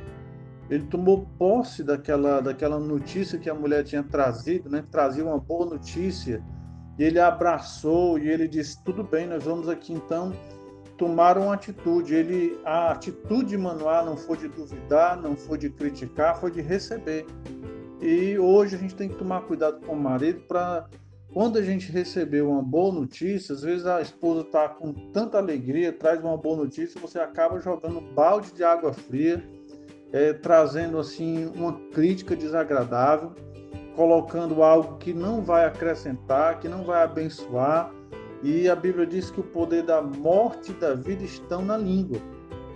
Ele 0.70 0.86
tomou 0.86 1.28
posse 1.38 1.84
daquela, 1.84 2.40
daquela 2.40 2.80
notícia 2.80 3.38
que 3.38 3.50
a 3.50 3.54
mulher 3.54 3.84
tinha 3.84 4.02
trazido, 4.02 4.70
né? 4.70 4.82
Trazia 4.90 5.26
uma 5.26 5.38
boa 5.38 5.66
notícia. 5.66 6.42
E 6.98 7.04
ele 7.04 7.20
abraçou 7.20 8.18
e 8.18 8.30
ele 8.30 8.48
disse: 8.48 8.82
Tudo 8.84 9.04
bem, 9.04 9.28
nós 9.28 9.44
vamos 9.44 9.68
aqui 9.68 9.92
então 9.92 10.32
tomar 10.98 11.38
uma 11.38 11.56
atitude. 11.56 12.16
Ele, 12.16 12.58
a 12.64 12.92
atitude 12.92 13.58
manual 13.58 14.06
não 14.06 14.16
foi 14.16 14.38
de 14.38 14.48
duvidar, 14.48 15.22
não 15.22 15.36
foi 15.36 15.58
de 15.58 15.70
criticar, 15.70 16.40
foi 16.40 16.52
de 16.52 16.62
receber. 16.62 17.26
E 18.00 18.40
hoje 18.40 18.78
a 18.78 18.80
gente 18.80 18.96
tem 18.96 19.10
que 19.10 19.16
tomar 19.16 19.42
cuidado 19.42 19.86
com 19.86 19.92
o 19.92 20.00
marido 20.00 20.40
para 20.48 20.88
quando 21.34 21.58
a 21.58 21.62
gente 21.62 21.92
receber 21.92 22.42
uma 22.42 22.62
boa 22.62 22.94
notícia, 22.94 23.56
às 23.56 23.62
vezes 23.62 23.86
a 23.86 24.02
esposa 24.02 24.42
está 24.42 24.68
com 24.68 24.92
tanta 24.92 25.38
alegria, 25.38 25.94
traz 25.94 26.22
uma 26.22 26.36
boa 26.36 26.58
notícia, 26.58 27.00
você 27.00 27.20
acaba 27.20 27.60
jogando 27.60 28.02
balde 28.02 28.52
de 28.52 28.64
água 28.64 28.92
fria, 28.92 29.42
é, 30.12 30.34
trazendo 30.34 31.00
assim 31.00 31.50
uma 31.56 31.74
crítica 31.94 32.36
desagradável, 32.36 33.32
colocando 33.96 34.62
algo 34.62 34.98
que 34.98 35.14
não 35.14 35.42
vai 35.42 35.66
acrescentar, 35.66 36.60
que 36.60 36.68
não 36.68 36.84
vai 36.84 37.02
abençoar. 37.02 37.94
E 38.44 38.68
a 38.68 38.76
Bíblia 38.76 39.06
diz 39.06 39.32
que 39.32 39.40
o 39.40 39.44
poder 39.44 39.84
da 39.84 40.02
morte 40.02 40.72
e 40.72 40.76
da 40.76 40.94
vida 40.96 41.24
estão 41.24 41.64
na 41.64 41.78
língua. 41.78 42.20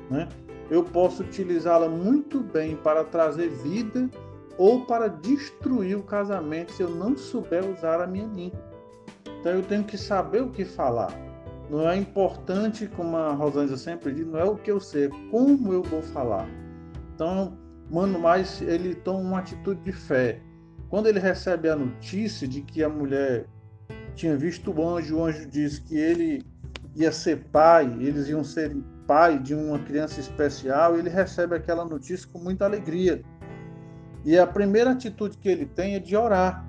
Né? 0.09 0.29
Eu 0.69 0.83
posso 0.83 1.23
utilizá-la 1.23 1.89
muito 1.89 2.39
bem 2.39 2.75
para 2.77 3.03
trazer 3.03 3.49
vida 3.49 4.09
ou 4.57 4.85
para 4.85 5.07
destruir 5.07 5.97
o 5.97 6.03
casamento 6.03 6.71
se 6.71 6.83
eu 6.83 6.89
não 6.89 7.17
souber 7.17 7.63
usar 7.65 8.01
a 8.01 8.07
minha 8.07 8.27
língua. 8.27 8.59
Então 9.39 9.53
eu 9.53 9.63
tenho 9.63 9.83
que 9.83 9.97
saber 9.97 10.41
o 10.41 10.49
que 10.49 10.65
falar. 10.65 11.13
Não 11.69 11.89
é 11.89 11.97
importante, 11.97 12.87
como 12.87 13.17
a 13.17 13.33
Rosângela 13.33 13.77
sempre 13.77 14.13
diz, 14.13 14.25
não 14.27 14.39
é 14.39 14.43
o 14.43 14.55
que 14.55 14.71
eu 14.71 14.79
sei, 14.79 15.05
é 15.05 15.09
como 15.31 15.73
eu 15.73 15.81
vou 15.81 16.01
falar. 16.01 16.47
Então, 17.13 17.57
Mano 17.89 18.19
Mais, 18.19 18.61
ele 18.61 18.95
toma 18.95 19.19
uma 19.19 19.39
atitude 19.39 19.81
de 19.81 19.91
fé. 19.91 20.41
Quando 20.89 21.07
ele 21.07 21.19
recebe 21.19 21.69
a 21.69 21.75
notícia 21.75 22.47
de 22.47 22.61
que 22.61 22.83
a 22.83 22.89
mulher 22.89 23.47
tinha 24.15 24.37
visto 24.37 24.71
o 24.71 24.87
anjo, 24.87 25.17
o 25.17 25.25
anjo 25.25 25.47
disse 25.47 25.81
que 25.81 25.97
ele 25.97 26.43
ia 26.95 27.11
ser 27.11 27.45
pai, 27.51 27.85
eles 27.99 28.27
iam 28.29 28.43
ser 28.43 28.75
pai 29.05 29.37
de 29.37 29.53
uma 29.53 29.77
criança 29.79 30.19
especial, 30.19 30.97
ele 30.97 31.09
recebe 31.09 31.55
aquela 31.55 31.85
notícia 31.85 32.27
com 32.31 32.39
muita 32.39 32.65
alegria. 32.65 33.21
E 34.25 34.37
a 34.39 34.47
primeira 34.47 34.91
atitude 34.91 35.37
que 35.37 35.47
ele 35.47 35.65
tem 35.65 35.95
é 35.95 35.99
de 35.99 36.15
orar. 36.15 36.65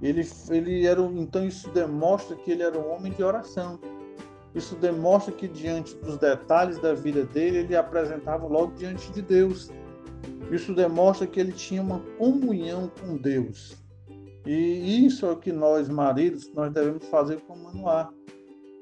Ele, 0.00 0.26
ele 0.50 0.86
era, 0.86 1.02
então 1.02 1.44
isso 1.44 1.68
demonstra 1.70 2.36
que 2.36 2.50
ele 2.50 2.62
era 2.62 2.78
um 2.78 2.92
homem 2.92 3.12
de 3.12 3.22
oração. 3.22 3.80
Isso 4.54 4.76
demonstra 4.76 5.32
que 5.32 5.48
diante 5.48 5.94
dos 5.96 6.18
detalhes 6.18 6.78
da 6.78 6.94
vida 6.94 7.24
dele, 7.24 7.58
ele 7.58 7.76
apresentava 7.76 8.46
logo 8.46 8.74
diante 8.74 9.10
de 9.10 9.22
Deus. 9.22 9.70
Isso 10.50 10.74
demonstra 10.74 11.26
que 11.26 11.40
ele 11.40 11.52
tinha 11.52 11.82
uma 11.82 12.00
comunhão 12.18 12.90
com 13.00 13.16
Deus. 13.16 13.76
E 14.46 15.06
isso 15.06 15.24
é 15.26 15.30
o 15.30 15.36
que 15.36 15.52
nós, 15.52 15.88
maridos, 15.88 16.50
nós 16.52 16.72
devemos 16.72 17.06
fazer 17.06 17.40
com 17.42 17.56
Manoá. 17.56 18.12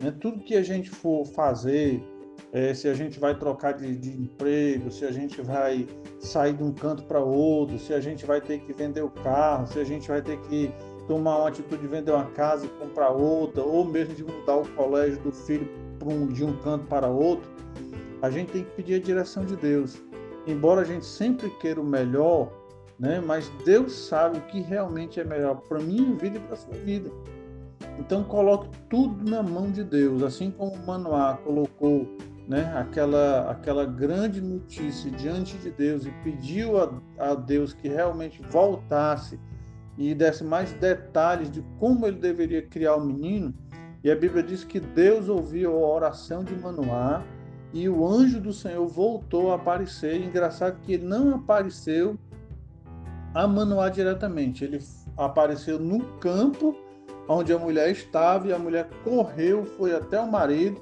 Né? 0.00 0.10
Tudo 0.20 0.40
que 0.40 0.56
a 0.56 0.62
gente 0.62 0.90
for 0.90 1.24
fazer, 1.26 2.02
é, 2.52 2.74
se 2.74 2.88
a 2.88 2.94
gente 2.94 3.20
vai 3.20 3.34
trocar 3.38 3.72
de, 3.74 3.96
de, 3.96 4.10
emprego, 4.10 4.90
se 4.90 5.04
a 5.04 5.12
gente 5.12 5.40
vai 5.40 5.86
sair 6.18 6.52
de 6.52 6.62
um 6.62 6.72
canto 6.72 7.04
para 7.04 7.20
outro, 7.20 7.78
se 7.78 7.94
a 7.94 8.00
gente 8.00 8.26
vai 8.26 8.40
ter 8.40 8.58
que 8.60 8.72
vender 8.72 9.02
o 9.02 9.10
carro, 9.10 9.66
se 9.66 9.78
a 9.78 9.84
gente 9.84 10.08
vai 10.08 10.20
ter 10.20 10.38
que 10.40 10.72
tomar 11.06 11.38
uma 11.38 11.48
atitude 11.48 11.80
de 11.80 11.86
vender 11.86 12.10
uma 12.10 12.26
casa 12.26 12.66
e 12.66 12.68
comprar 12.70 13.10
outra, 13.10 13.62
ou 13.62 13.84
mesmo 13.84 14.14
de 14.14 14.24
mudar 14.24 14.56
o 14.56 14.68
colégio 14.70 15.20
do 15.20 15.30
filho 15.30 15.68
um, 16.04 16.26
de 16.26 16.44
um 16.44 16.56
canto 16.58 16.86
para 16.86 17.08
outro, 17.08 17.48
a 18.20 18.30
gente 18.30 18.52
tem 18.52 18.64
que 18.64 18.70
pedir 18.70 18.94
a 18.94 19.00
direção 19.00 19.44
de 19.44 19.56
Deus. 19.56 20.02
Embora 20.46 20.80
a 20.80 20.84
gente 20.84 21.06
sempre 21.06 21.50
queira 21.60 21.80
o 21.80 21.84
melhor, 21.84 22.50
né, 22.98 23.20
mas 23.24 23.50
Deus 23.64 23.92
sabe 23.92 24.38
o 24.38 24.42
que 24.42 24.60
realmente 24.60 25.20
é 25.20 25.24
melhor 25.24 25.60
para 25.68 25.78
minha 25.78 26.14
vida 26.16 26.36
e 26.36 26.40
para 26.40 26.56
sua 26.56 26.74
vida. 26.74 27.10
Então 27.98 28.24
coloque 28.24 28.68
tudo 28.88 29.28
na 29.28 29.42
mão 29.42 29.70
de 29.70 29.84
Deus, 29.84 30.22
assim 30.22 30.50
como 30.50 30.72
o 30.72 30.86
Manoá 30.86 31.38
colocou 31.44 32.06
né, 32.50 32.74
aquela, 32.76 33.48
aquela 33.48 33.86
grande 33.86 34.40
notícia 34.40 35.08
diante 35.08 35.56
de 35.58 35.70
Deus 35.70 36.04
e 36.04 36.10
pediu 36.24 36.82
a, 36.82 36.90
a 37.16 37.34
Deus 37.36 37.72
que 37.72 37.86
realmente 37.86 38.42
voltasse 38.42 39.38
e 39.96 40.12
desse 40.16 40.42
mais 40.42 40.72
detalhes 40.72 41.48
de 41.48 41.62
como 41.78 42.08
ele 42.08 42.18
deveria 42.18 42.60
criar 42.60 42.96
o 42.96 43.04
menino. 43.04 43.54
E 44.02 44.10
a 44.10 44.16
Bíblia 44.16 44.42
diz 44.42 44.64
que 44.64 44.80
Deus 44.80 45.28
ouviu 45.28 45.72
a 45.72 45.94
oração 45.94 46.42
de 46.42 46.52
Manoá 46.56 47.22
e 47.72 47.88
o 47.88 48.04
anjo 48.04 48.40
do 48.40 48.52
Senhor 48.52 48.84
voltou 48.84 49.52
a 49.52 49.54
aparecer. 49.54 50.20
E 50.20 50.24
engraçado 50.24 50.80
que 50.80 50.98
não 50.98 51.36
apareceu 51.36 52.18
a 53.32 53.46
Manoá 53.46 53.88
diretamente, 53.90 54.64
ele 54.64 54.80
apareceu 55.16 55.78
no 55.78 56.00
campo 56.18 56.74
onde 57.28 57.52
a 57.52 57.58
mulher 57.60 57.90
estava 57.92 58.48
e 58.48 58.52
a 58.52 58.58
mulher 58.58 58.88
correu, 59.04 59.64
foi 59.64 59.94
até 59.94 60.20
o 60.20 60.28
marido, 60.28 60.80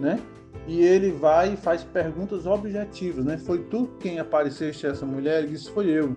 né? 0.00 0.18
E 0.70 0.84
ele 0.84 1.10
vai 1.10 1.54
e 1.54 1.56
faz 1.56 1.82
perguntas 1.82 2.46
objetivas, 2.46 3.24
né? 3.24 3.36
Foi 3.36 3.58
tu 3.64 3.88
quem 3.98 4.20
apareceste 4.20 4.86
essa 4.86 5.04
mulher? 5.04 5.42
Ele 5.42 5.48
disse, 5.48 5.68
foi 5.68 5.90
eu. 5.90 6.16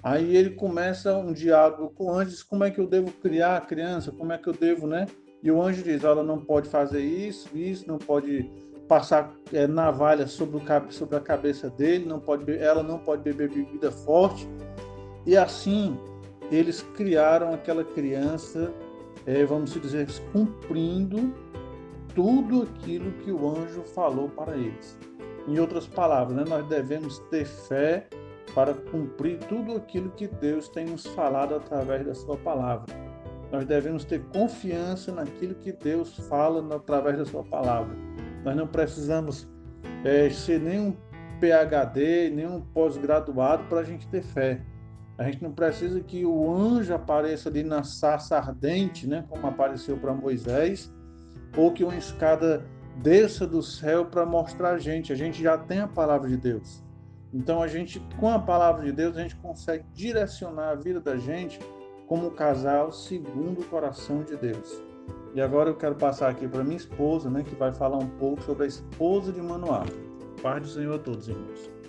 Aí 0.00 0.36
ele 0.36 0.50
começa 0.50 1.16
um 1.16 1.32
diálogo 1.32 1.90
com 1.96 2.04
o 2.04 2.12
anjo, 2.12 2.30
diz, 2.30 2.42
como 2.44 2.62
é 2.62 2.70
que 2.70 2.78
eu 2.78 2.86
devo 2.86 3.10
criar 3.10 3.56
a 3.56 3.60
criança? 3.60 4.12
Como 4.12 4.32
é 4.32 4.38
que 4.38 4.48
eu 4.48 4.52
devo, 4.52 4.86
né? 4.86 5.06
E 5.42 5.50
o 5.50 5.60
anjo 5.60 5.82
diz, 5.82 6.04
ela 6.04 6.22
não 6.22 6.38
pode 6.38 6.68
fazer 6.68 7.00
isso, 7.00 7.48
isso, 7.52 7.84
não 7.88 7.98
pode 7.98 8.48
passar 8.86 9.34
é, 9.52 9.66
navalha 9.66 10.28
sobre, 10.28 10.58
o, 10.58 10.92
sobre 10.92 11.16
a 11.16 11.20
cabeça 11.20 11.68
dele, 11.68 12.04
não 12.06 12.20
pode, 12.20 12.48
ela 12.58 12.84
não 12.84 13.00
pode 13.00 13.24
beber 13.24 13.50
bebida 13.50 13.90
forte. 13.90 14.48
E 15.26 15.36
assim, 15.36 15.98
eles 16.48 16.80
criaram 16.94 17.52
aquela 17.52 17.82
criança, 17.82 18.72
é, 19.26 19.44
vamos 19.44 19.72
dizer, 19.72 20.06
cumprindo 20.32 21.34
tudo 22.14 22.62
aquilo 22.62 23.12
que 23.12 23.30
o 23.30 23.48
anjo 23.48 23.82
falou 23.82 24.28
para 24.28 24.56
eles. 24.56 24.98
Em 25.46 25.58
outras 25.58 25.86
palavras, 25.86 26.36
né, 26.36 26.44
nós 26.48 26.66
devemos 26.68 27.18
ter 27.30 27.44
fé 27.44 28.06
para 28.54 28.74
cumprir 28.74 29.38
tudo 29.40 29.76
aquilo 29.76 30.10
que 30.10 30.26
Deus 30.26 30.68
tem 30.68 30.86
nos 30.86 31.06
falado 31.06 31.54
através 31.54 32.04
da 32.04 32.14
Sua 32.14 32.36
palavra. 32.36 32.86
Nós 33.50 33.64
devemos 33.64 34.04
ter 34.04 34.22
confiança 34.26 35.12
naquilo 35.12 35.54
que 35.54 35.72
Deus 35.72 36.16
fala 36.28 36.74
através 36.74 37.18
da 37.18 37.24
Sua 37.24 37.42
palavra. 37.42 37.96
Nós 38.44 38.56
não 38.56 38.66
precisamos 38.66 39.48
é, 40.04 40.30
ser 40.30 40.60
nenhum 40.60 40.96
PhD, 41.40 42.30
nenhum 42.30 42.60
pós-graduado 42.60 43.64
para 43.64 43.80
a 43.80 43.84
gente 43.84 44.06
ter 44.08 44.22
fé. 44.22 44.62
A 45.18 45.24
gente 45.24 45.42
não 45.42 45.52
precisa 45.52 46.00
que 46.00 46.24
o 46.24 46.54
anjo 46.54 46.94
apareça 46.94 47.48
ali 47.48 47.62
na 47.62 47.82
sarça 47.82 48.38
ardente, 48.38 49.06
né, 49.06 49.24
como 49.28 49.46
apareceu 49.46 49.96
para 49.96 50.14
Moisés, 50.14 50.92
ou 51.56 51.72
que 51.72 51.84
uma 51.84 51.96
escada 51.96 52.64
desça 52.96 53.46
do 53.46 53.62
céu 53.62 54.04
para 54.04 54.26
mostrar 54.26 54.70
a 54.70 54.78
gente. 54.78 55.12
A 55.12 55.16
gente 55.16 55.42
já 55.42 55.56
tem 55.56 55.80
a 55.80 55.88
palavra 55.88 56.28
de 56.28 56.36
Deus. 56.36 56.82
Então 57.32 57.62
a 57.62 57.68
gente, 57.68 58.00
com 58.18 58.28
a 58.28 58.38
palavra 58.38 58.84
de 58.84 58.92
Deus, 58.92 59.16
a 59.16 59.22
gente 59.22 59.36
consegue 59.36 59.84
direcionar 59.94 60.70
a 60.70 60.74
vida 60.74 61.00
da 61.00 61.16
gente 61.16 61.60
como 62.06 62.30
casal 62.32 62.90
segundo 62.90 63.60
o 63.60 63.64
coração 63.64 64.22
de 64.22 64.36
Deus. 64.36 64.82
E 65.32 65.40
agora 65.40 65.70
eu 65.70 65.76
quero 65.76 65.94
passar 65.94 66.28
aqui 66.28 66.48
para 66.48 66.64
minha 66.64 66.76
esposa, 66.76 67.30
né, 67.30 67.44
que 67.44 67.54
vai 67.54 67.72
falar 67.72 67.98
um 67.98 68.08
pouco 68.08 68.42
sobre 68.42 68.64
a 68.64 68.66
esposa 68.66 69.32
de 69.32 69.40
Manoá. 69.40 69.84
Paz 70.42 70.62
do 70.62 70.68
Senhor 70.68 70.96
a 70.96 70.98
todos, 70.98 71.28
irmãos. 71.28 71.79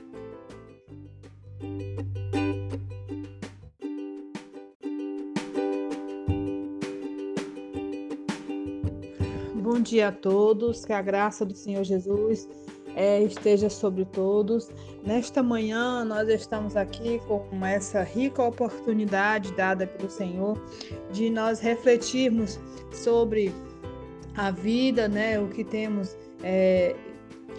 Dia 9.92 10.08
a 10.08 10.12
todos, 10.12 10.86
que 10.86 10.94
a 10.94 11.02
graça 11.02 11.46
do 11.46 11.54
Senhor 11.54 11.84
Jesus 11.84 12.48
é, 12.96 13.22
esteja 13.22 13.70
sobre 13.70 14.06
todos. 14.06 14.70
Nesta 15.06 15.44
manhã, 15.44 16.06
nós 16.06 16.30
estamos 16.30 16.76
aqui 16.76 17.20
com 17.28 17.66
essa 17.66 18.02
rica 18.02 18.42
oportunidade 18.44 19.54
dada 19.54 19.86
pelo 19.86 20.10
Senhor 20.10 20.58
de 21.12 21.30
nós 21.30 21.60
refletirmos 21.60 22.60
sobre 22.92 23.54
a 24.36 24.50
vida, 24.50 25.10
né, 25.10 25.38
o 25.40 25.50
que 25.50 25.64
temos 25.64 26.16
é, 26.42 26.96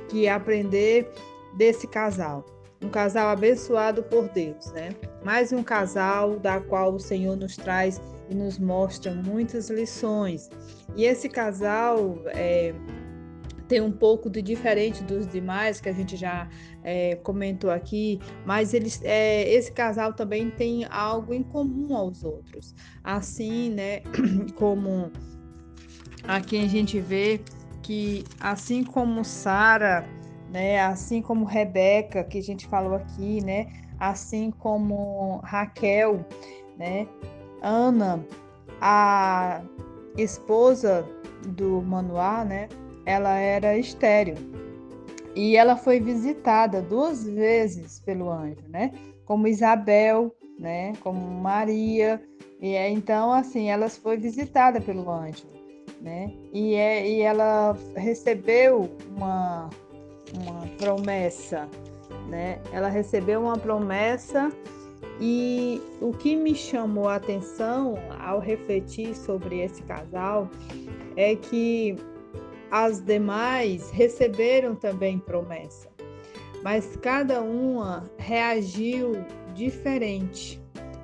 que 0.08 0.26
aprender 0.26 1.10
desse 1.56 1.86
casal. 1.86 2.46
Um 2.82 2.88
casal 2.88 3.28
abençoado 3.28 4.02
por 4.02 4.28
Deus, 4.28 4.72
né? 4.72 4.90
Mais 5.24 5.52
um 5.52 5.62
casal 5.62 6.38
da 6.38 6.60
qual 6.60 6.94
o 6.94 6.98
Senhor 6.98 7.36
nos 7.36 7.56
traz 7.56 8.00
e 8.28 8.34
nos 8.34 8.58
mostra 8.58 9.14
muitas 9.14 9.70
lições. 9.70 10.50
E 10.96 11.04
esse 11.04 11.28
casal 11.28 12.18
é, 12.26 12.74
tem 13.68 13.80
um 13.80 13.92
pouco 13.92 14.28
de 14.28 14.42
diferente 14.42 15.02
dos 15.02 15.26
demais 15.26 15.80
que 15.80 15.88
a 15.88 15.92
gente 15.92 16.16
já 16.16 16.48
é, 16.82 17.16
comentou 17.16 17.70
aqui, 17.70 18.20
mas 18.44 18.74
eles, 18.74 19.00
é, 19.04 19.48
esse 19.48 19.70
casal 19.72 20.12
também 20.12 20.50
tem 20.50 20.84
algo 20.90 21.32
em 21.32 21.42
comum 21.42 21.96
aos 21.96 22.24
outros. 22.24 22.74
Assim, 23.04 23.70
né, 23.70 24.00
como 24.56 25.10
aqui 26.24 26.62
a 26.62 26.68
gente 26.68 27.00
vê 27.00 27.40
que 27.82 28.24
assim 28.40 28.84
como 28.84 29.24
Sara, 29.24 30.06
né, 30.52 30.80
assim 30.80 31.22
como 31.22 31.44
Rebeca, 31.44 32.22
que 32.24 32.38
a 32.38 32.42
gente 32.42 32.66
falou 32.66 32.94
aqui, 32.94 33.42
né, 33.44 33.66
assim 33.98 34.50
como 34.50 35.40
Raquel, 35.42 36.24
né, 36.76 37.06
Ana, 37.62 38.24
a 38.80 39.62
esposa 40.16 41.06
do 41.46 41.80
Manoá, 41.82 42.44
né, 42.44 42.68
ela 43.06 43.36
era 43.36 43.76
estéril. 43.76 44.36
E 45.34 45.56
ela 45.56 45.76
foi 45.76 45.98
visitada 45.98 46.82
duas 46.82 47.24
vezes 47.24 48.00
pelo 48.00 48.30
anjo, 48.30 48.68
né? 48.68 48.92
Como 49.24 49.48
Isabel, 49.48 50.30
né? 50.58 50.92
Como 51.00 51.18
Maria. 51.40 52.22
E 52.60 52.74
é, 52.74 52.90
então, 52.90 53.32
assim, 53.32 53.70
elas 53.70 53.96
foi 53.96 54.18
visitada 54.18 54.78
pelo 54.78 55.10
anjo 55.10 55.46
né? 56.02 56.32
E, 56.52 56.74
é, 56.74 57.08
e 57.08 57.20
ela 57.20 57.76
recebeu 57.96 58.90
uma, 59.16 59.70
uma 60.38 60.66
promessa, 60.78 61.68
né? 62.28 62.60
Ela 62.72 62.88
recebeu 62.88 63.42
uma 63.42 63.56
promessa 63.58 64.50
e 65.20 65.80
o 66.00 66.12
que 66.12 66.34
me 66.34 66.54
chamou 66.54 67.08
a 67.08 67.16
atenção 67.16 67.94
ao 68.18 68.40
refletir 68.40 69.14
sobre 69.14 69.60
esse 69.60 69.82
casal 69.82 70.48
é 71.16 71.36
que 71.36 71.96
as 72.70 73.00
demais 73.00 73.90
receberam 73.90 74.74
também 74.74 75.18
promessa, 75.18 75.88
mas 76.62 76.96
cada 76.96 77.42
uma 77.42 78.10
reagiu 78.16 79.12
diferente. 79.54 80.60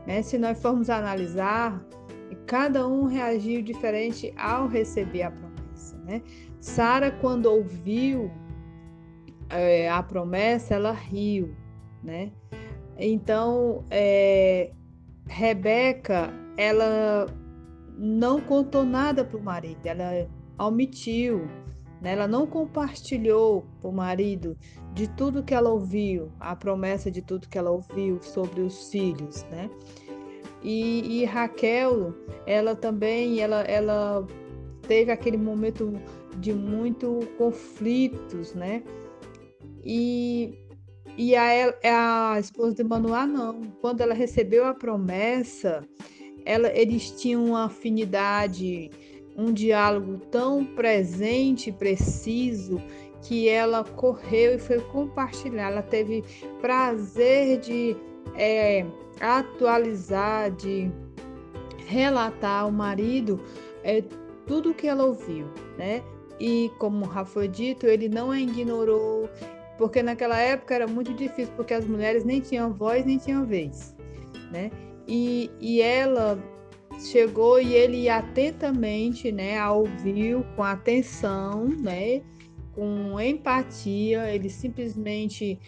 Né? 0.07 0.23
Se 0.23 0.39
nós 0.39 0.61
formos 0.61 0.89
analisar, 0.89 1.85
cada 2.47 2.89
um 2.89 3.05
reagiu 3.05 3.61
diferente 3.61 4.33
ao 4.39 4.67
receber 4.67 5.23
a 5.23 5.31
promessa. 5.31 5.99
Né? 5.99 6.23
Sara, 6.59 7.11
quando 7.11 7.47
ouviu 7.47 8.31
é, 9.51 9.89
a 9.91 10.03
promessa, 10.03 10.75
ela 10.75 10.93
riu. 10.93 11.55
Né? 12.03 12.33
Então, 12.99 13.85
é, 13.91 14.71
Rebeca, 15.27 16.33
ela 16.57 17.27
não 17.97 18.41
contou 18.41 18.85
nada 18.85 19.25
para 19.25 19.37
o 19.37 19.43
marido, 19.43 19.85
ela 19.85 20.29
omitiu, 20.59 21.47
né? 22.01 22.13
ela 22.13 22.29
não 22.29 22.47
compartilhou 22.47 23.67
para 23.81 23.91
o 23.91 23.93
marido 23.93 24.57
de 24.95 25.09
tudo 25.09 25.43
que 25.43 25.55
ela 25.55 25.71
ouviu, 25.71 26.31
a 26.39 26.55
promessa 26.55 27.11
de 27.11 27.23
tudo 27.23 27.49
que 27.49 27.59
ela 27.59 27.71
ouviu 27.71 28.21
sobre 28.23 28.61
os 28.61 28.91
filhos, 28.91 29.45
né? 29.45 29.71
E, 30.63 31.21
e 31.21 31.25
Raquel, 31.25 32.13
ela 32.47 32.75
também, 32.75 33.41
ela, 33.41 33.61
ela 33.63 34.27
teve 34.89 35.13
aquele 35.13 35.37
momento 35.37 35.93
de 36.41 36.53
muito 36.53 37.21
conflitos, 37.37 38.55
né? 38.55 38.83
E, 39.91 40.53
e 41.17 41.35
a, 41.35 42.35
a 42.35 42.39
esposa 42.39 42.75
de 42.75 42.85
Manoá 42.85 43.27
não. 43.27 43.63
Quando 43.81 44.03
ela 44.03 44.13
recebeu 44.13 44.67
a 44.67 44.75
promessa, 44.75 45.83
ela, 46.45 46.69
eles 46.77 47.11
tinham 47.13 47.47
uma 47.47 47.65
afinidade, 47.65 48.91
um 49.35 49.51
diálogo 49.51 50.19
tão 50.31 50.63
presente, 50.63 51.73
preciso, 51.73 52.83
que 53.23 53.49
ela 53.49 53.83
correu 53.83 54.57
e 54.57 54.59
foi 54.59 54.79
compartilhar. 54.79 55.71
Ela 55.71 55.83
teve 55.83 56.23
prazer 56.61 57.59
de 57.61 57.97
é, 58.37 58.85
atualizar, 59.19 60.51
de 60.51 60.91
relatar 61.87 62.65
ao 62.65 62.71
marido 62.71 63.41
é, 63.83 64.05
tudo 64.47 64.71
o 64.71 64.75
que 64.75 64.87
ela 64.87 65.07
ouviu, 65.07 65.47
né? 65.79 66.03
E 66.39 66.71
como 66.79 67.11
já 67.11 67.25
foi 67.25 67.49
dito, 67.49 67.87
ele 67.87 68.09
não 68.09 68.31
a 68.31 68.39
ignorou, 68.39 69.29
porque 69.79 70.03
naquela 70.03 70.39
época 70.39 70.75
era 70.75 70.87
muito 70.87 71.15
difícil, 71.15 71.55
porque 71.57 71.73
as 71.73 71.87
mulheres 71.87 72.25
nem 72.25 72.41
tinham 72.41 72.75
voz 72.75 73.07
nem 73.07 73.17
tinham 73.17 73.47
vez, 73.47 73.95
né? 74.51 74.71
E, 75.07 75.51
e 75.61 75.81
ela 75.81 76.39
chegou 76.99 77.61
e 77.61 77.75
ele 77.75 78.09
atentamente, 78.09 79.31
né, 79.31 79.57
a 79.57 79.73
ouviu 79.73 80.45
com 80.57 80.65
atenção, 80.65 81.69
né, 81.69 82.21
com 82.75 83.19
empatia, 83.21 84.29
ele 84.35 84.51
simplesmente 84.51 85.59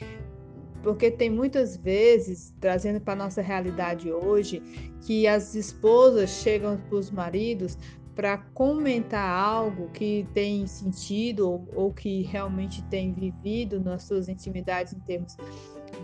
porque 0.82 1.10
tem 1.10 1.28
muitas 1.28 1.76
vezes, 1.76 2.54
trazendo 2.58 3.00
para 3.00 3.12
a 3.12 3.16
nossa 3.16 3.42
realidade 3.42 4.10
hoje, 4.10 4.62
que 5.02 5.26
as 5.26 5.54
esposas 5.54 6.30
chegam 6.30 6.78
para 6.78 6.96
os 6.96 7.10
maridos 7.10 7.76
para 8.14 8.38
comentar 8.38 9.28
algo 9.28 9.88
que 9.90 10.26
tem 10.34 10.66
sentido 10.66 11.50
ou, 11.50 11.68
ou, 11.74 11.92
que 11.92 12.22
realmente 12.22 12.82
tem 12.84 13.12
vivido 13.12 13.80
nas 13.80 14.02
suas 14.04 14.28
intimidades 14.28 14.92
em 14.92 15.00
termos 15.00 15.36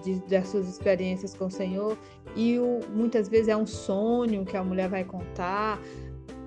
de, 0.03 0.14
das 0.29 0.49
suas 0.49 0.69
experiências 0.69 1.35
com 1.35 1.47
o 1.47 1.51
Senhor. 1.51 1.99
E 2.35 2.59
o, 2.59 2.81
muitas 2.95 3.29
vezes 3.29 3.49
é 3.49 3.57
um 3.57 3.66
sonho 3.66 4.45
que 4.45 4.57
a 4.57 4.64
mulher 4.64 4.88
vai 4.88 5.05
contar. 5.05 5.81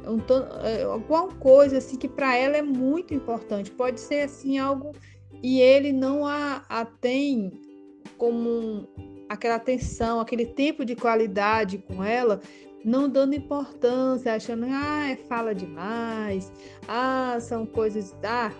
Um, 0.07 0.19
é, 0.63 0.83
alguma 0.83 1.27
coisa 1.27 1.77
assim 1.77 1.97
que 1.97 2.07
para 2.07 2.35
ela 2.35 2.57
é 2.57 2.61
muito 2.61 3.13
importante. 3.13 3.69
Pode 3.71 3.99
ser 3.99 4.21
assim 4.21 4.57
algo 4.57 4.93
e 5.43 5.61
ele 5.61 5.91
não 5.91 6.25
a, 6.25 6.63
a 6.67 6.85
tem 6.85 7.51
como 8.17 8.87
aquela 9.29 9.55
atenção, 9.55 10.19
aquele 10.19 10.45
tempo 10.45 10.83
de 10.83 10.95
qualidade 10.95 11.77
com 11.77 12.03
ela, 12.03 12.41
não 12.83 13.09
dando 13.09 13.35
importância, 13.35 14.33
achando, 14.33 14.65
ah, 14.69 15.09
é 15.09 15.15
fala 15.15 15.53
demais, 15.53 16.51
ah, 16.87 17.37
são 17.39 17.65
coisas, 17.65 18.15
ah, 18.23 18.51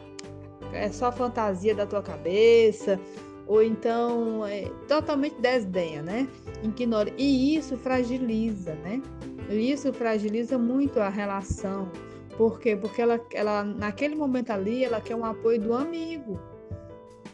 é 0.73 0.89
só 0.89 1.11
fantasia 1.11 1.73
da 1.73 1.85
tua 1.85 2.01
cabeça, 2.01 2.99
ou 3.47 3.63
então 3.63 4.45
é, 4.45 4.69
totalmente 4.87 5.41
desdenha, 5.41 6.03
né? 6.03 6.27
Ignora. 6.63 7.11
E 7.17 7.55
isso 7.55 7.75
fragiliza, 7.77 8.75
né? 8.75 9.01
Isso 9.49 9.91
fragiliza 9.91 10.57
muito 10.57 10.99
a 10.99 11.09
relação. 11.09 11.91
Por 12.37 12.59
quê? 12.59 12.75
Porque 12.75 13.01
ela, 13.01 13.19
ela, 13.33 13.63
naquele 13.63 14.15
momento 14.15 14.51
ali, 14.51 14.83
ela 14.83 15.01
quer 15.01 15.15
um 15.15 15.25
apoio 15.25 15.59
do 15.59 15.73
amigo, 15.73 16.39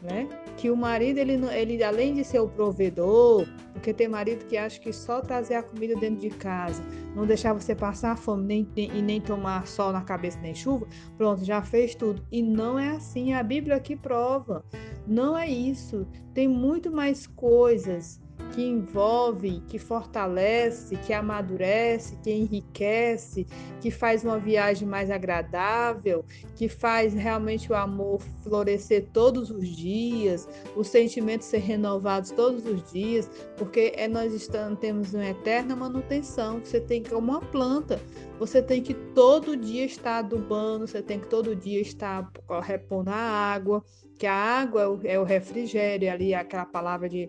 né? 0.02 0.28
Que 0.56 0.72
o 0.72 0.78
marido, 0.78 1.18
ele, 1.18 1.34
ele 1.54 1.84
além 1.84 2.14
de 2.14 2.24
ser 2.24 2.40
o 2.40 2.48
provedor, 2.48 3.46
porque 3.76 3.94
tem 3.94 4.08
marido 4.08 4.46
que 4.46 4.56
acha 4.56 4.80
que 4.80 4.92
só 4.94 5.20
trazer 5.20 5.56
a 5.56 5.64
comida 5.64 5.96
dentro 5.98 6.22
de 6.22 6.30
casa, 6.30 6.82
não 7.14 7.28
deixar 7.28 7.54
você 7.54 7.76
passar 7.76 8.18
fome 8.18 8.44
nem, 8.46 8.68
nem, 8.76 8.98
e 8.98 9.02
nem 9.02 9.22
tomar 9.22 9.68
sol 9.68 9.92
na 9.92 10.02
cabeça 10.02 10.40
nem 10.40 10.56
chuva, 10.56 10.88
pronto, 11.18 11.44
já 11.44 11.62
fez 11.62 11.94
tudo. 11.94 12.26
E 12.32 12.42
não 12.42 12.80
é 12.80 12.92
assim, 12.92 13.34
a 13.34 13.44
Bíblia 13.44 13.76
aqui 13.76 13.96
prova. 13.96 14.64
Não 15.06 15.38
é 15.38 15.48
isso. 15.48 16.08
Tem 16.34 16.48
muito 16.48 16.90
mais 16.90 17.28
coisas 17.28 18.20
que 18.54 18.64
envolve, 18.64 19.62
que 19.68 19.78
fortalece, 19.78 20.96
que 20.96 21.12
amadurece, 21.12 22.16
que 22.24 22.32
enriquece, 22.32 23.46
que 23.82 23.92
faz 23.92 24.24
uma 24.24 24.40
viagem 24.40 24.88
mais 24.88 25.12
agradável, 25.12 26.24
que 26.56 26.70
faz 26.70 27.14
realmente 27.14 27.72
o 27.72 27.76
amor 27.76 28.22
florescer 28.42 29.10
todos 29.12 29.52
os 29.52 29.68
dias, 29.68 30.48
os 30.76 30.88
sentimentos 30.88 31.48
ser 31.48 31.60
renovados 31.60 32.32
todos 32.32 32.66
os 32.66 32.92
dias, 32.92 33.30
porque 33.58 33.94
é, 33.96 34.08
nós 34.08 34.34
estamos, 34.34 34.80
temos 34.80 35.14
uma 35.14 35.28
eterna 35.28 35.76
manutenção. 35.76 36.62
Você 36.64 36.80
tem 36.80 37.04
que, 37.04 37.10
como 37.10 37.34
uma 37.34 37.42
planta, 37.42 38.00
você 38.40 38.62
tem 38.62 38.82
que 38.82 38.94
todo 38.94 39.58
dia 39.58 39.86
estar 39.86 40.20
adubando, 40.20 40.88
você 40.88 41.02
tem 41.02 41.20
que 41.20 41.28
todo 41.28 41.56
dia 41.56 41.82
estar 41.82 42.32
repondo 42.64 43.10
a 43.10 43.16
água, 43.16 43.84
que 44.18 44.26
a 44.26 44.34
água 44.34 44.82
é 44.82 45.20
o, 45.20 45.24
é 45.24 45.24
refrigério, 45.26 46.12
ali 46.12 46.34
aquela 46.34 46.66
palavra 46.66 47.10
de 47.10 47.28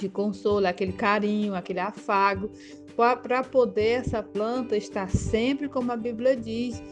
de 0.00 0.08
consolo, 0.08 0.66
aquele 0.66 0.92
carinho, 0.92 1.54
aquele 1.54 1.80
afago, 1.80 2.50
para 2.96 3.42
poder 3.42 4.00
essa 4.00 4.22
planta 4.22 4.76
estar 4.76 5.08
sempre 5.10 5.68
como 5.68 5.92
a 5.92 5.96
Bíblia 5.96 6.36
diz, 6.36 6.82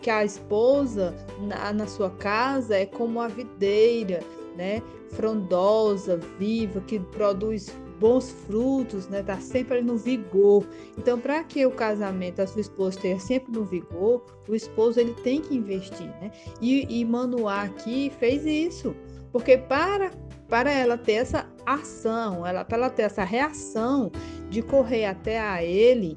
que 0.00 0.10
a 0.10 0.24
esposa 0.24 1.14
na, 1.40 1.72
na 1.72 1.86
sua 1.86 2.10
casa 2.10 2.76
é 2.76 2.84
como 2.84 3.20
a 3.20 3.28
videira, 3.28 4.20
né? 4.54 4.82
Frondosa, 5.12 6.18
viva, 6.38 6.80
que 6.82 7.00
produz 7.00 7.74
bons 7.98 8.30
frutos, 8.46 9.08
né? 9.08 9.22
Tá 9.22 9.38
sempre 9.38 9.80
no 9.80 9.96
vigor. 9.96 10.66
Então, 10.98 11.18
para 11.18 11.42
que 11.44 11.64
o 11.64 11.70
casamento, 11.70 12.40
a 12.40 12.46
sua 12.46 12.60
esposa 12.60 12.96
esteja 12.96 13.18
sempre 13.18 13.52
no 13.52 13.64
vigor, 13.64 14.22
o 14.46 14.54
esposo 14.54 15.00
ele 15.00 15.14
tem 15.22 15.40
que 15.40 15.56
investir, 15.56 16.08
né? 16.20 16.30
E, 16.60 17.00
e 17.00 17.06
aqui 17.48 18.12
fez 18.18 18.44
isso, 18.44 18.94
porque 19.34 19.58
para 19.58 20.12
para 20.48 20.70
ela 20.70 20.96
ter 20.96 21.14
essa 21.14 21.44
ação, 21.66 22.46
ela, 22.46 22.64
para 22.64 22.76
ela 22.76 22.88
ter 22.88 23.02
essa 23.02 23.24
reação 23.24 24.12
de 24.48 24.62
correr 24.62 25.06
até 25.06 25.40
a 25.40 25.60
ele 25.60 26.16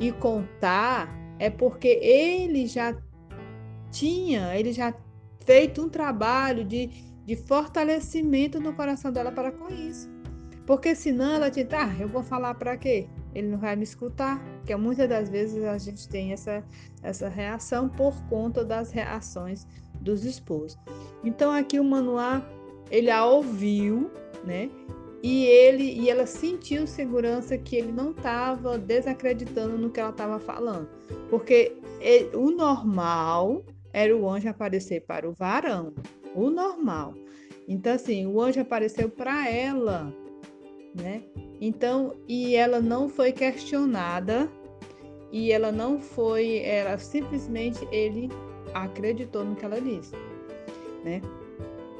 e 0.00 0.10
contar, 0.10 1.14
é 1.38 1.50
porque 1.50 1.88
ele 1.88 2.66
já 2.66 2.96
tinha, 3.90 4.56
ele 4.56 4.72
já 4.72 4.94
feito 5.44 5.82
um 5.82 5.90
trabalho 5.90 6.64
de, 6.64 6.86
de 7.26 7.36
fortalecimento 7.36 8.58
no 8.58 8.72
coração 8.72 9.12
dela 9.12 9.30
para 9.30 9.52
com 9.52 9.68
isso. 9.68 10.08
Porque 10.66 10.94
senão 10.94 11.34
ela 11.34 11.50
tinha, 11.50 11.68
ah, 11.72 11.94
eu 12.00 12.08
vou 12.08 12.22
falar 12.22 12.54
para 12.54 12.78
quê? 12.78 13.06
Ele 13.34 13.48
não 13.48 13.58
vai 13.58 13.76
me 13.76 13.84
escutar. 13.84 14.42
Porque 14.56 14.74
muitas 14.74 15.06
das 15.06 15.28
vezes 15.28 15.62
a 15.62 15.76
gente 15.76 16.08
tem 16.08 16.32
essa, 16.32 16.64
essa 17.02 17.28
reação 17.28 17.90
por 17.90 18.14
conta 18.30 18.64
das 18.64 18.90
reações 18.90 19.66
dos 20.00 20.24
esposos. 20.24 20.78
Então 21.22 21.50
aqui 21.50 21.78
o 21.78 21.84
Manoá, 21.84 22.42
ele 22.90 23.10
a 23.10 23.24
ouviu, 23.24 24.10
né? 24.44 24.70
E 25.22 25.44
ele 25.44 25.84
e 25.84 26.10
ela 26.10 26.26
sentiu 26.26 26.86
segurança 26.86 27.56
que 27.56 27.76
ele 27.76 27.90
não 27.90 28.10
estava 28.10 28.76
desacreditando 28.76 29.78
no 29.78 29.90
que 29.90 29.98
ela 29.98 30.10
estava 30.10 30.38
falando. 30.38 30.88
Porque 31.30 31.76
ele, 32.00 32.36
o 32.36 32.50
normal 32.50 33.64
era 33.92 34.14
o 34.14 34.28
anjo 34.28 34.48
aparecer 34.48 35.00
para 35.02 35.28
o 35.28 35.32
varão, 35.32 35.94
o 36.34 36.50
normal. 36.50 37.14
Então 37.66 37.94
assim, 37.94 38.26
o 38.26 38.40
anjo 38.40 38.60
apareceu 38.60 39.08
para 39.08 39.48
ela, 39.48 40.14
né? 40.94 41.22
Então, 41.60 42.14
e 42.28 42.54
ela 42.54 42.80
não 42.80 43.08
foi 43.08 43.32
questionada 43.32 44.50
e 45.32 45.50
ela 45.50 45.72
não 45.72 45.98
foi, 45.98 46.58
ela 46.58 46.98
simplesmente 46.98 47.88
ele 47.90 48.28
acreditou 48.74 49.44
no 49.44 49.54
que 49.54 49.64
ela 49.64 49.80
disse, 49.80 50.12
né? 51.04 51.22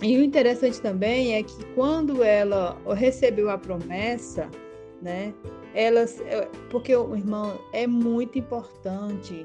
E 0.02 0.18
o 0.18 0.22
interessante 0.22 0.80
também 0.82 1.36
é 1.36 1.42
que 1.42 1.64
quando 1.74 2.22
ela 2.22 2.76
recebeu 2.94 3.48
a 3.48 3.56
promessa, 3.56 4.50
né? 5.00 5.32
Ela, 5.72 6.04
porque 6.70 6.94
o 6.94 7.16
irmão 7.16 7.58
é 7.72 7.86
muito 7.86 8.38
importante 8.38 9.42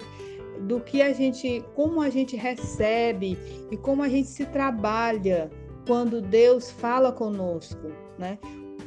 do 0.62 0.80
que 0.82 1.02
a 1.02 1.14
gente, 1.14 1.64
como 1.76 2.02
a 2.02 2.10
gente 2.10 2.36
recebe 2.36 3.38
e 3.72 3.78
como 3.78 4.04
a 4.04 4.10
gente 4.10 4.28
se 4.28 4.46
trabalha 4.48 5.50
quando 5.88 6.22
Deus 6.22 6.70
fala 6.72 7.12
conosco, 7.12 7.92
né? 8.18 8.38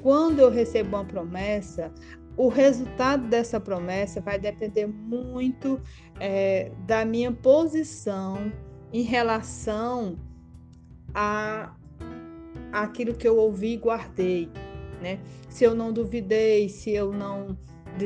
Quando 0.03 0.41
eu 0.41 0.51
recebo 0.51 0.97
uma 0.97 1.05
promessa, 1.05 1.93
o 2.37 2.49
resultado 2.49 3.29
dessa 3.29 3.61
promessa 3.61 4.21
vai 4.21 4.39
depender 4.39 4.87
muito 4.87 5.81
é, 6.19 6.73
da 6.87 7.05
minha 7.05 7.31
posição 7.31 8.53
em 8.93 9.03
relação 9.03 10.19
a 11.15 11.75
aquilo 12.73 13.15
que 13.15 13.29
eu 13.29 13.37
ouvi 13.37 13.75
e 13.75 13.77
guardei, 13.77 14.49
né? 15.03 15.21
Se 15.49 15.65
eu 15.65 15.75
não 15.75 15.93
duvidei, 15.93 16.69
se 16.71 16.91
eu 16.91 17.13
não 17.13 17.57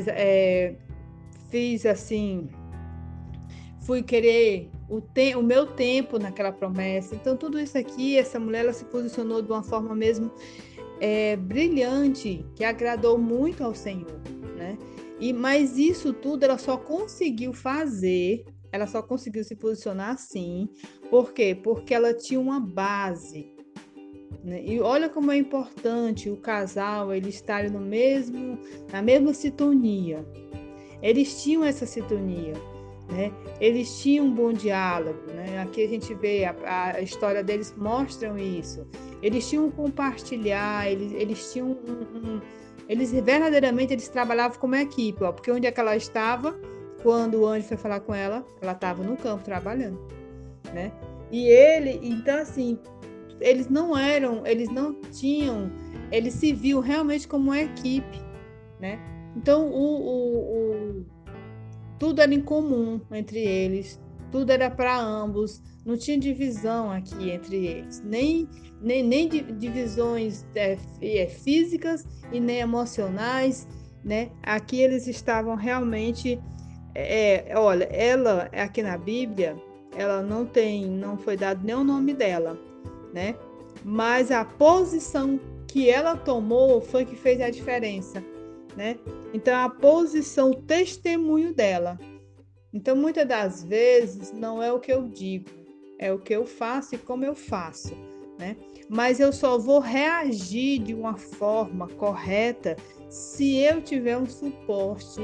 é, 0.09 0.75
fiz 1.49 1.87
assim, 1.87 2.49
fui 3.81 4.03
querer 4.03 4.69
o, 4.89 5.01
te, 5.01 5.37
o 5.37 5.43
meu 5.43 5.67
tempo 5.67 6.19
naquela 6.19 6.51
promessa. 6.51 7.15
Então 7.15 7.37
tudo 7.37 7.59
isso 7.59 7.79
aqui, 7.79 8.19
essa 8.19 8.41
mulher 8.41 8.65
ela 8.65 8.73
se 8.73 8.85
posicionou 8.87 9.41
de 9.41 9.51
uma 9.51 9.63
forma 9.63 9.95
mesmo 9.95 10.33
é, 11.01 11.37
brilhante 11.37 12.45
que 12.55 12.65
agradou 12.65 13.19
muito 13.19 13.63
ao 13.63 13.75
Senhor, 13.75 14.21
né? 14.57 14.79
E 15.19 15.33
mas 15.33 15.79
isso 15.79 16.13
tudo 16.13 16.45
ela 16.45 16.59
só 16.59 16.77
conseguiu 16.77 17.53
fazer, 17.53 18.45
ela 18.71 18.87
só 18.87 19.03
conseguiu 19.03 19.45
se 19.45 19.57
posicionar 19.57 20.11
assim, 20.11 20.69
por 21.11 21.33
quê? 21.33 21.55
Porque 21.55 21.95
ela 21.95 22.13
tinha 22.13 22.41
uma 22.41 22.61
base. 22.61 23.55
Né? 24.45 24.63
E 24.65 24.81
olha 24.81 25.09
como 25.09 25.33
é 25.33 25.37
importante 25.37 26.31
o 26.31 26.37
casal 26.37 27.13
ele 27.13 27.31
estar 27.31 27.69
no 27.71 27.81
mesmo, 27.81 28.59
na 28.93 29.03
mesma 29.03 29.33
sintonia. 29.33 30.25
Eles 31.03 31.43
tinham 31.43 31.65
essa 31.65 31.87
sintonia. 31.87 32.55
Né? 33.09 33.33
Eles 33.61 34.01
tinham 34.01 34.27
um 34.27 34.35
bom 34.35 34.53
diálogo, 34.53 35.21
né? 35.33 35.61
aqui 35.61 35.85
a 35.85 35.89
gente 35.89 36.13
vê 36.15 36.45
a, 36.45 36.97
a 36.97 37.01
história 37.01 37.43
deles 37.43 37.73
mostram 37.77 38.37
isso. 38.37 38.85
Eles 39.23 39.49
tinham 39.49 39.67
um 39.67 39.71
compartilhar, 39.71 40.91
eles, 40.91 41.13
eles 41.13 41.53
tinham 41.53 41.69
um, 41.69 42.19
um, 42.19 42.41
eles 42.89 43.13
verdadeiramente 43.13 43.93
eles 43.93 44.09
trabalhavam 44.09 44.59
como 44.59 44.75
equipe, 44.75 45.23
ó, 45.23 45.33
porque 45.33 45.51
onde 45.51 45.67
é 45.67 45.71
que 45.71 45.79
ela 45.79 45.97
estava 45.97 46.59
quando 47.03 47.43
o 47.43 47.47
anjo 47.47 47.69
foi 47.69 47.77
falar 47.77 48.01
com 48.01 48.13
ela, 48.13 48.45
ela 48.61 48.73
estava 48.73 49.03
no 49.05 49.17
campo 49.17 49.45
trabalhando, 49.45 50.01
né? 50.75 50.93
E 51.31 51.47
ele, 51.47 52.01
então 52.03 52.39
assim, 52.39 52.79
eles 53.41 53.69
não 53.69 53.97
eram, 53.97 54.45
eles 54.47 54.69
não 54.69 54.95
tinham, 55.13 55.71
eles 56.11 56.35
se 56.35 56.53
viam 56.53 56.81
realmente 56.81 57.29
como 57.29 57.51
uma 57.51 57.61
equipe, 57.61 58.21
né? 58.81 58.99
Então 59.37 59.69
o, 59.69 60.01
o, 60.01 60.99
o 61.01 61.07
tudo 61.99 62.21
era 62.21 62.33
em 62.33 62.41
comum 62.41 63.01
entre 63.11 63.41
eles, 63.41 64.01
tudo 64.31 64.51
era 64.51 64.71
para 64.71 64.99
ambos, 64.99 65.63
não 65.85 65.97
tinha 65.97 66.19
divisão 66.19 66.91
aqui 66.91 67.31
entre 67.31 67.67
eles, 67.67 68.03
nem, 68.05 68.49
nem, 68.81 69.03
nem 69.03 69.29
divisões 69.29 70.45
é, 70.55 70.77
é, 71.01 71.27
físicas 71.27 72.05
e 72.33 72.41
nem 72.41 72.59
emocionais, 72.59 73.67
né? 74.05 74.31
Aqui 74.43 74.81
eles 74.81 75.07
estavam 75.07 75.55
realmente, 75.55 76.41
é, 76.95 77.51
é, 77.51 77.59
olha, 77.59 77.85
ela 77.85 78.51
aqui 78.53 78.83
na 78.83 78.99
Bíblia, 78.99 79.57
ela 79.97 80.23
não 80.23 80.45
tem, 80.45 80.87
não 80.87 81.17
foi 81.17 81.37
dado 81.37 81.65
nem 81.65 81.75
o 81.75 81.85
nome 81.85 82.13
dela, 82.13 82.59
né? 83.15 83.35
Mas 83.85 84.31
a 84.31 84.45
posição 84.45 85.39
que 85.69 85.89
ela 85.89 86.17
tomou 86.17 86.81
foi 86.81 87.05
que 87.05 87.17
fez 87.17 87.41
a 87.41 87.51
diferença 87.51 88.23
né? 88.77 88.99
Então 89.33 89.59
a 89.59 89.69
posição, 89.69 90.51
o 90.51 90.63
testemunho 90.63 91.55
dela. 91.55 91.99
Então 92.73 92.95
muitas 92.95 93.27
das 93.27 93.65
vezes 93.65 94.33
não 94.33 94.63
é 94.63 94.73
o 94.73 94.79
que 94.79 94.93
eu 94.93 95.09
digo, 95.09 95.49
é 95.99 96.13
o 96.13 96.19
que 96.19 96.35
eu 96.35 96.45
faço 96.45 96.95
e 96.95 96.99
como 96.99 97.25
eu 97.25 97.35
faço, 97.35 97.97
né? 98.39 98.57
Mas 98.89 99.19
eu 99.19 99.33
só 99.33 99.59
vou 99.59 99.81
reagir 99.81 100.81
de 100.81 100.95
uma 100.95 101.17
forma 101.17 101.89
correta 101.89 102.77
se 103.09 103.57
eu 103.57 103.81
tiver 103.81 104.19
um 104.19 104.27
suporte, 104.27 105.21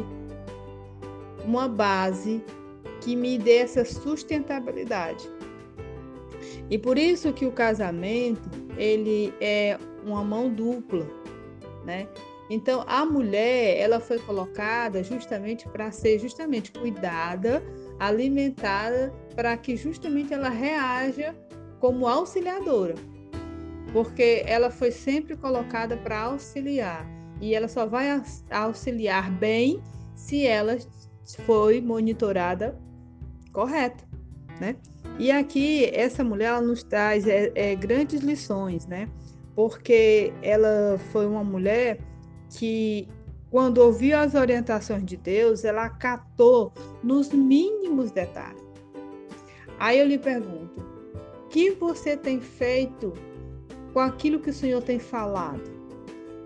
uma 1.44 1.68
base 1.68 2.42
que 3.02 3.14
me 3.14 3.36
dê 3.36 3.58
essa 3.58 3.84
sustentabilidade. 3.84 5.28
E 6.70 6.78
por 6.78 6.96
isso 6.96 7.32
que 7.32 7.44
o 7.44 7.52
casamento, 7.52 8.48
ele 8.76 9.32
é 9.40 9.78
uma 10.04 10.24
mão 10.24 10.48
dupla, 10.48 11.06
né? 11.84 12.08
Então, 12.52 12.84
a 12.86 13.06
mulher, 13.06 13.78
ela 13.78 13.98
foi 13.98 14.18
colocada 14.18 15.02
justamente 15.02 15.66
para 15.70 15.90
ser 15.90 16.18
justamente 16.18 16.70
cuidada, 16.70 17.62
alimentada, 17.98 19.10
para 19.34 19.56
que 19.56 19.74
justamente 19.74 20.34
ela 20.34 20.50
reaja 20.50 21.34
como 21.80 22.06
auxiliadora. 22.06 22.94
Porque 23.90 24.42
ela 24.46 24.70
foi 24.70 24.90
sempre 24.90 25.34
colocada 25.34 25.96
para 25.96 26.24
auxiliar. 26.24 27.06
E 27.40 27.54
ela 27.54 27.68
só 27.68 27.86
vai 27.86 28.22
auxiliar 28.50 29.30
bem 29.30 29.82
se 30.14 30.46
ela 30.46 30.76
foi 31.46 31.80
monitorada 31.80 32.78
correta, 33.50 34.04
né? 34.60 34.76
E 35.18 35.30
aqui 35.30 35.86
essa 35.94 36.22
mulher 36.22 36.48
ela 36.48 36.60
nos 36.60 36.82
traz 36.82 37.26
é, 37.26 37.50
é, 37.54 37.74
grandes 37.74 38.20
lições, 38.20 38.86
né? 38.86 39.08
Porque 39.54 40.34
ela 40.42 41.00
foi 41.12 41.26
uma 41.26 41.42
mulher 41.42 42.11
que 42.58 43.08
quando 43.50 43.78
ouviu 43.78 44.16
as 44.16 44.34
orientações 44.34 45.04
de 45.04 45.16
Deus, 45.16 45.64
ela 45.64 45.84
acatou 45.84 46.72
nos 47.02 47.30
mínimos 47.30 48.10
detalhes. 48.10 48.62
Aí 49.78 49.98
eu 49.98 50.06
lhe 50.06 50.18
pergunto: 50.18 50.80
o 51.44 51.48
que 51.48 51.70
você 51.72 52.16
tem 52.16 52.40
feito 52.40 53.12
com 53.92 54.00
aquilo 54.00 54.40
que 54.40 54.50
o 54.50 54.54
Senhor 54.54 54.82
tem 54.82 54.98
falado? 54.98 55.70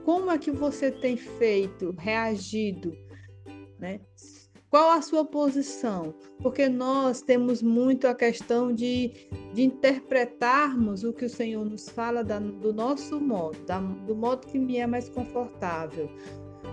Como 0.04 0.30
é 0.30 0.38
que 0.38 0.50
você 0.50 0.90
tem 0.90 1.16
feito, 1.16 1.94
reagido, 1.98 2.96
né? 3.78 4.00
Qual 4.76 4.90
a 4.90 5.00
sua 5.00 5.24
posição? 5.24 6.12
Porque 6.42 6.68
nós 6.68 7.22
temos 7.22 7.62
muito 7.62 8.06
a 8.06 8.14
questão 8.14 8.74
de, 8.74 9.10
de 9.54 9.62
interpretarmos 9.62 11.02
o 11.02 11.14
que 11.14 11.24
o 11.24 11.30
Senhor 11.30 11.64
nos 11.64 11.88
fala 11.88 12.22
da, 12.22 12.38
do 12.38 12.74
nosso 12.74 13.18
modo, 13.18 13.56
da, 13.64 13.78
do 13.78 14.14
modo 14.14 14.46
que 14.46 14.58
me 14.58 14.76
é 14.76 14.86
mais 14.86 15.08
confortável. 15.08 16.10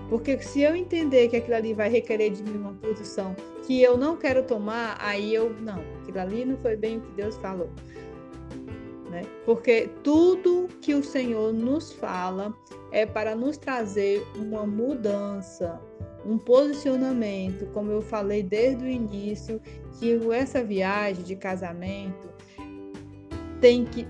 Porque 0.09 0.37
se 0.39 0.63
eu 0.63 0.75
entender 0.75 1.29
que 1.29 1.37
aquilo 1.37 1.55
ali 1.55 1.73
vai 1.73 1.87
requerer 1.87 2.31
de 2.31 2.43
mim 2.43 2.57
uma 2.57 2.73
posição 2.73 3.33
que 3.65 3.81
eu 3.81 3.97
não 3.97 4.17
quero 4.17 4.43
tomar, 4.43 4.97
aí 4.99 5.33
eu 5.33 5.55
não, 5.61 5.79
aquilo 6.01 6.19
ali 6.19 6.43
não 6.43 6.57
foi 6.57 6.75
bem 6.75 6.97
o 6.97 7.01
que 7.03 7.11
Deus 7.13 7.37
falou. 7.37 7.69
Né? 9.09 9.21
Porque 9.45 9.89
tudo 10.03 10.67
que 10.81 10.93
o 10.93 11.01
Senhor 11.01 11.53
nos 11.53 11.93
fala 11.93 12.53
é 12.93 13.05
para 13.07 13.35
nos 13.35 13.57
trazer 13.57 14.23
uma 14.37 14.65
mudança, 14.67 15.81
um 16.23 16.37
posicionamento, 16.37 17.65
como 17.73 17.91
eu 17.91 18.01
falei 18.01 18.43
desde 18.43 18.85
o 18.85 18.87
início, 18.87 19.59
que 19.99 20.13
essa 20.31 20.63
viagem 20.63 21.23
de 21.23 21.35
casamento 21.35 22.29
tem 23.59 23.83
que 23.83 24.07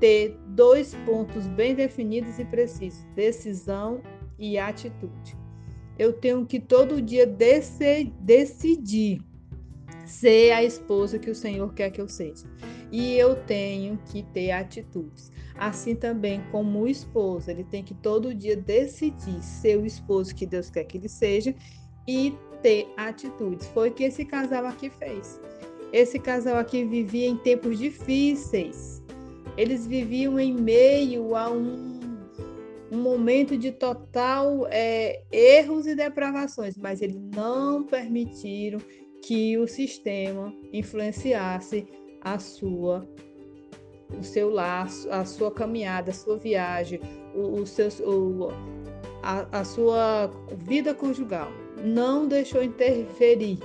ter 0.00 0.36
dois 0.48 0.94
pontos 1.06 1.46
bem 1.46 1.76
definidos 1.76 2.38
e 2.40 2.44
precisos: 2.44 3.04
decisão 3.14 4.02
e 4.36 4.58
atitude. 4.58 5.36
Eu 5.96 6.12
tenho 6.12 6.44
que 6.44 6.58
todo 6.58 7.00
dia 7.00 7.24
decidir 8.20 9.22
ser 10.04 10.50
a 10.50 10.64
esposa 10.64 11.20
que 11.20 11.30
o 11.30 11.34
Senhor 11.34 11.72
quer 11.72 11.90
que 11.90 12.00
eu 12.00 12.08
seja. 12.08 12.46
E 12.90 13.14
eu 13.14 13.36
tenho 13.36 13.96
que 14.10 14.24
ter 14.24 14.50
atitudes. 14.50 15.30
Assim 15.56 15.94
também 15.94 16.42
como 16.50 16.80
o 16.80 16.88
esposo, 16.88 17.50
ele 17.50 17.64
tem 17.64 17.82
que 17.82 17.94
todo 17.94 18.34
dia 18.34 18.56
decidir 18.56 19.42
ser 19.42 19.78
o 19.78 19.86
esposo 19.86 20.34
que 20.34 20.46
Deus 20.46 20.68
quer 20.68 20.84
que 20.84 20.98
ele 20.98 21.08
seja 21.08 21.54
e 22.08 22.36
ter 22.62 22.88
atitudes. 22.96 23.66
Foi 23.68 23.90
o 23.90 23.92
que 23.92 24.04
esse 24.04 24.24
casal 24.24 24.66
aqui 24.66 24.90
fez. 24.90 25.40
Esse 25.92 26.18
casal 26.18 26.56
aqui 26.56 26.84
vivia 26.84 27.28
em 27.28 27.36
tempos 27.36 27.78
difíceis. 27.78 29.00
Eles 29.56 29.86
viviam 29.86 30.40
em 30.40 30.52
meio 30.52 31.36
a 31.36 31.48
um, 31.48 32.00
um 32.90 32.98
momento 33.00 33.56
de 33.56 33.70
total 33.70 34.66
é, 34.70 35.22
erros 35.30 35.86
e 35.86 35.94
depravações, 35.94 36.76
mas 36.76 37.00
eles 37.00 37.20
não 37.32 37.84
permitiram 37.84 38.80
que 39.22 39.56
o 39.56 39.68
sistema 39.68 40.52
influenciasse 40.72 41.86
a 42.20 42.38
sua 42.40 43.08
o 44.18 44.24
seu 44.24 44.50
laço, 44.50 45.10
a 45.10 45.24
sua 45.24 45.50
caminhada, 45.50 46.10
a 46.10 46.14
sua 46.14 46.36
viagem, 46.36 47.00
o, 47.34 47.60
o 47.60 47.66
seu, 47.66 47.88
o, 48.06 48.48
a, 49.22 49.46
a 49.60 49.64
sua 49.64 50.30
vida 50.56 50.94
conjugal. 50.94 51.50
Não 51.82 52.26
deixou 52.26 52.62
interferir. 52.62 53.58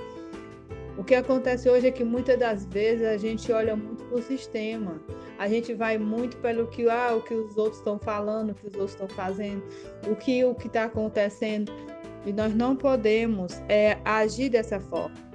O 0.98 1.04
que 1.04 1.14
acontece 1.14 1.68
hoje 1.68 1.86
é 1.86 1.90
que 1.90 2.04
muitas 2.04 2.38
das 2.38 2.66
vezes 2.66 3.06
a 3.06 3.16
gente 3.16 3.50
olha 3.52 3.74
muito 3.74 4.04
para 4.04 4.18
o 4.18 4.22
sistema, 4.22 5.00
a 5.38 5.48
gente 5.48 5.72
vai 5.72 5.96
muito 5.96 6.36
pelo 6.38 6.66
que, 6.66 6.88
ah, 6.90 7.14
o 7.16 7.22
que 7.22 7.32
os 7.32 7.56
outros 7.56 7.78
estão 7.78 7.98
falando, 7.98 8.50
o 8.50 8.54
que 8.54 8.66
os 8.66 8.74
outros 8.74 8.92
estão 8.92 9.08
fazendo, 9.08 9.62
o 10.06 10.14
que 10.14 10.44
o 10.44 10.54
que 10.54 10.66
está 10.66 10.84
acontecendo, 10.84 11.72
e 12.26 12.32
nós 12.32 12.54
não 12.54 12.76
podemos 12.76 13.62
é, 13.68 13.96
agir 14.04 14.50
dessa 14.50 14.78
forma. 14.78 15.29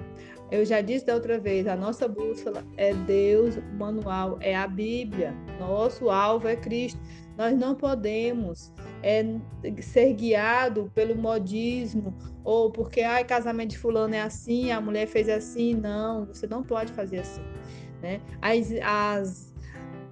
Eu 0.50 0.64
já 0.64 0.80
disse 0.80 1.04
da 1.04 1.14
outra 1.14 1.38
vez, 1.38 1.66
a 1.66 1.74
nossa 1.74 2.06
bússola 2.06 2.64
é 2.76 2.94
Deus, 2.94 3.56
o 3.56 3.62
manual 3.76 4.38
é 4.40 4.54
a 4.54 4.66
Bíblia, 4.66 5.34
nosso 5.58 6.08
alvo 6.08 6.46
é 6.46 6.54
Cristo. 6.54 7.00
Nós 7.36 7.56
não 7.58 7.74
podemos 7.74 8.72
é, 9.02 9.24
ser 9.82 10.14
guiado 10.14 10.90
pelo 10.94 11.16
modismo 11.16 12.16
ou 12.44 12.70
porque 12.70 13.00
ai, 13.02 13.24
casamento 13.24 13.70
de 13.70 13.78
fulano 13.78 14.14
é 14.14 14.22
assim, 14.22 14.70
a 14.70 14.80
mulher 14.80 15.08
fez 15.08 15.28
assim. 15.28 15.74
Não, 15.74 16.26
você 16.26 16.46
não 16.46 16.62
pode 16.62 16.92
fazer 16.92 17.18
assim. 17.18 17.42
Né? 18.00 18.20
As, 18.40 18.72
as, 18.82 19.54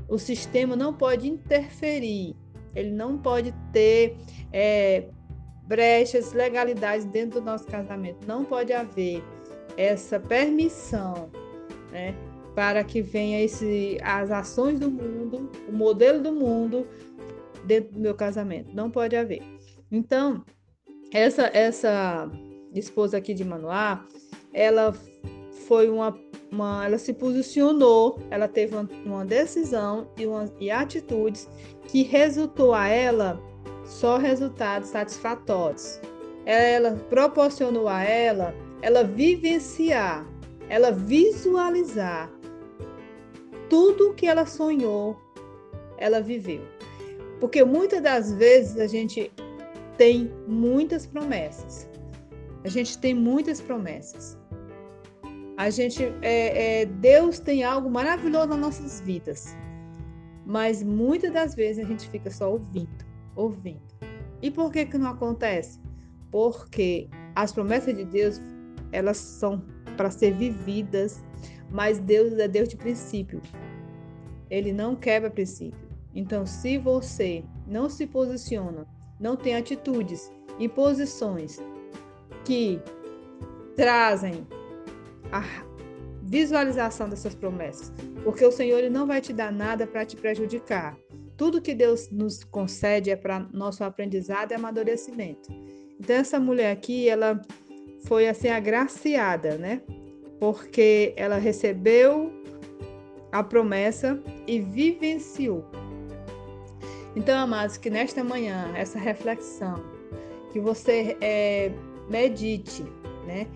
o 0.08 0.18
sistema 0.18 0.74
não 0.74 0.92
pode 0.92 1.28
interferir, 1.28 2.36
ele 2.74 2.90
não 2.90 3.16
pode 3.16 3.54
ter 3.72 4.16
é, 4.52 5.08
brechas, 5.66 6.32
legalidades 6.32 7.06
dentro 7.06 7.40
do 7.40 7.46
nosso 7.46 7.66
casamento. 7.66 8.26
Não 8.26 8.44
pode 8.44 8.72
haver 8.72 9.22
essa 9.76 10.18
permissão, 10.20 11.30
né, 11.90 12.14
para 12.54 12.84
que 12.84 13.02
venha 13.02 13.42
esse, 13.42 13.98
as 14.02 14.30
ações 14.30 14.78
do 14.78 14.90
mundo, 14.90 15.50
o 15.68 15.72
modelo 15.72 16.22
do 16.22 16.32
mundo 16.32 16.86
dentro 17.64 17.92
do 17.94 18.00
meu 18.00 18.14
casamento. 18.14 18.74
Não 18.74 18.90
pode 18.90 19.16
haver. 19.16 19.42
Então, 19.90 20.44
essa 21.12 21.50
essa 21.52 22.30
esposa 22.74 23.18
aqui 23.18 23.34
de 23.34 23.44
Manoá, 23.44 24.04
ela 24.52 24.92
foi 25.66 25.88
uma, 25.88 26.16
uma 26.50 26.84
ela 26.84 26.98
se 26.98 27.12
posicionou, 27.12 28.18
ela 28.30 28.48
teve 28.48 28.74
uma, 28.74 28.88
uma 29.04 29.24
decisão 29.24 30.08
e, 30.18 30.26
uma, 30.26 30.50
e 30.60 30.70
atitudes 30.70 31.48
que 31.88 32.02
resultou 32.02 32.74
a 32.74 32.88
ela 32.88 33.40
só 33.84 34.16
resultados 34.16 34.88
satisfatórios. 34.88 36.00
Ela 36.46 36.92
proporcionou 37.08 37.88
a 37.88 38.02
ela 38.02 38.54
ela 38.84 39.02
vivenciar, 39.02 40.26
ela 40.68 40.92
visualizar 40.92 42.30
tudo 43.70 44.12
que 44.12 44.26
ela 44.26 44.44
sonhou, 44.44 45.16
ela 45.96 46.20
viveu. 46.20 46.60
Porque 47.40 47.64
muitas 47.64 48.02
das 48.02 48.34
vezes 48.34 48.78
a 48.78 48.86
gente 48.86 49.32
tem 49.96 50.30
muitas 50.46 51.06
promessas. 51.06 51.88
A 52.62 52.68
gente 52.68 52.98
tem 52.98 53.14
muitas 53.14 53.58
promessas. 53.58 54.38
A 55.56 55.70
gente, 55.70 56.02
é, 56.20 56.82
é, 56.82 56.84
Deus 56.84 57.38
tem 57.38 57.64
algo 57.64 57.88
maravilhoso 57.88 58.48
nas 58.48 58.58
nossas 58.58 59.00
vidas, 59.00 59.56
mas 60.44 60.82
muitas 60.82 61.32
das 61.32 61.54
vezes 61.54 61.82
a 61.82 61.88
gente 61.88 62.06
fica 62.10 62.30
só 62.30 62.52
ouvindo, 62.52 63.02
ouvindo. 63.34 63.80
E 64.42 64.50
por 64.50 64.70
que 64.70 64.84
que 64.84 64.98
não 64.98 65.12
acontece? 65.12 65.80
Porque 66.30 67.08
as 67.34 67.50
promessas 67.50 67.96
de 67.96 68.04
Deus 68.04 68.42
elas 68.92 69.16
são 69.16 69.62
para 69.96 70.10
ser 70.10 70.34
vividas, 70.34 71.22
mas 71.70 71.98
Deus 71.98 72.32
é 72.34 72.48
Deus 72.48 72.68
de 72.68 72.76
princípio. 72.76 73.40
Ele 74.50 74.72
não 74.72 74.94
quebra 74.94 75.30
princípio. 75.30 75.80
Então, 76.14 76.46
se 76.46 76.78
você 76.78 77.44
não 77.66 77.88
se 77.88 78.06
posiciona, 78.06 78.86
não 79.18 79.36
tem 79.36 79.56
atitudes 79.56 80.30
e 80.58 80.68
posições 80.68 81.60
que 82.44 82.80
trazem 83.74 84.46
a 85.32 85.42
visualização 86.22 87.08
dessas 87.08 87.34
promessas, 87.34 87.92
porque 88.22 88.44
o 88.44 88.52
Senhor 88.52 88.78
ele 88.78 88.90
não 88.90 89.06
vai 89.06 89.20
te 89.20 89.32
dar 89.32 89.52
nada 89.52 89.86
para 89.86 90.04
te 90.04 90.16
prejudicar. 90.16 90.96
Tudo 91.36 91.60
que 91.60 91.74
Deus 91.74 92.10
nos 92.10 92.44
concede 92.44 93.10
é 93.10 93.16
para 93.16 93.40
nosso 93.52 93.82
aprendizado 93.82 94.52
e 94.52 94.54
amadurecimento. 94.54 95.50
Então 95.98 96.16
essa 96.16 96.38
mulher 96.38 96.70
aqui, 96.70 97.08
ela 97.08 97.40
foi 98.04 98.28
assim 98.28 98.48
agraciada, 98.48 99.56
né? 99.56 99.82
Porque 100.38 101.12
ela 101.16 101.36
recebeu 101.36 102.32
a 103.32 103.42
promessa 103.42 104.20
e 104.46 104.60
vivenciou. 104.60 105.64
Então, 107.16 107.38
amados, 107.38 107.76
que 107.76 107.88
nesta 107.88 108.22
manhã, 108.22 108.72
essa 108.76 108.98
reflexão, 108.98 109.82
que 110.52 110.60
você 110.60 111.16
é, 111.20 111.72
medite, 112.08 112.82
né? 113.26 113.46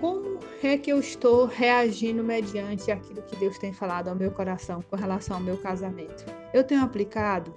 Como 0.00 0.38
é 0.62 0.76
que 0.76 0.90
eu 0.90 0.98
estou 0.98 1.46
reagindo 1.46 2.22
mediante 2.22 2.90
aquilo 2.90 3.22
que 3.22 3.36
Deus 3.36 3.58
tem 3.58 3.72
falado 3.72 4.08
ao 4.08 4.14
meu 4.14 4.30
coração 4.30 4.82
com 4.82 4.96
relação 4.96 5.36
ao 5.36 5.42
meu 5.42 5.56
casamento? 5.56 6.24
Eu 6.52 6.64
tenho 6.64 6.82
aplicado? 6.82 7.54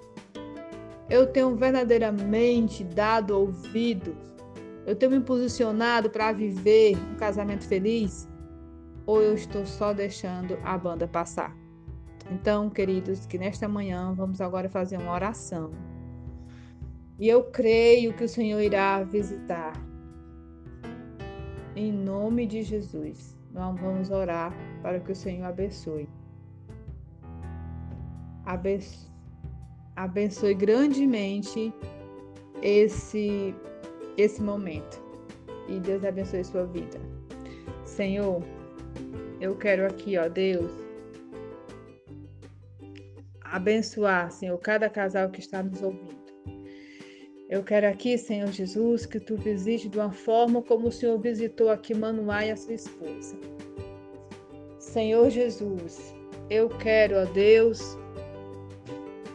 Eu 1.08 1.26
tenho 1.26 1.54
verdadeiramente 1.54 2.82
dado 2.84 3.38
ouvidos 3.38 4.33
eu 4.86 4.94
tenho 4.94 5.12
me 5.12 5.20
posicionado 5.20 6.10
para 6.10 6.32
viver 6.32 6.96
um 6.96 7.14
casamento 7.14 7.64
feliz? 7.66 8.28
Ou 9.06 9.20
eu 9.20 9.34
estou 9.34 9.66
só 9.66 9.92
deixando 9.92 10.58
a 10.64 10.76
banda 10.76 11.06
passar? 11.06 11.56
Então, 12.30 12.70
queridos, 12.70 13.26
que 13.26 13.38
nesta 13.38 13.68
manhã 13.68 14.12
vamos 14.14 14.40
agora 14.40 14.68
fazer 14.68 14.98
uma 14.98 15.12
oração. 15.12 15.70
E 17.18 17.28
eu 17.28 17.44
creio 17.44 18.12
que 18.14 18.24
o 18.24 18.28
Senhor 18.28 18.60
irá 18.60 19.02
visitar. 19.04 19.72
Em 21.76 21.92
nome 21.92 22.46
de 22.46 22.62
Jesus, 22.62 23.36
nós 23.52 23.78
vamos 23.78 24.10
orar 24.10 24.52
para 24.82 25.00
que 25.00 25.12
o 25.12 25.16
Senhor 25.16 25.46
abençoe. 25.46 26.08
Abençoe, 28.44 29.08
abençoe 29.96 30.54
grandemente 30.54 31.72
esse 32.62 33.54
esse 34.16 34.42
momento. 34.42 35.02
E 35.68 35.78
Deus 35.80 36.04
abençoe 36.04 36.44
sua 36.44 36.66
vida. 36.66 37.00
Senhor, 37.84 38.42
eu 39.40 39.56
quero 39.56 39.86
aqui, 39.86 40.16
ó 40.18 40.28
Deus, 40.28 40.70
abençoar, 43.40 44.30
Senhor, 44.30 44.58
cada 44.58 44.88
casal 44.90 45.30
que 45.30 45.40
está 45.40 45.62
nos 45.62 45.82
ouvindo. 45.82 46.14
Eu 47.48 47.62
quero 47.62 47.86
aqui, 47.86 48.18
Senhor 48.18 48.48
Jesus, 48.48 49.06
que 49.06 49.20
tu 49.20 49.36
visite 49.36 49.88
de 49.88 49.98
uma 49.98 50.10
forma 50.10 50.62
como 50.62 50.88
o 50.88 50.92
Senhor 50.92 51.18
visitou 51.18 51.70
aqui 51.70 51.94
Manoá 51.94 52.44
e 52.44 52.50
a 52.50 52.56
sua 52.56 52.74
esposa. 52.74 53.36
Senhor 54.78 55.30
Jesus, 55.30 56.14
eu 56.50 56.68
quero, 56.68 57.16
ó 57.16 57.24
Deus, 57.26 57.96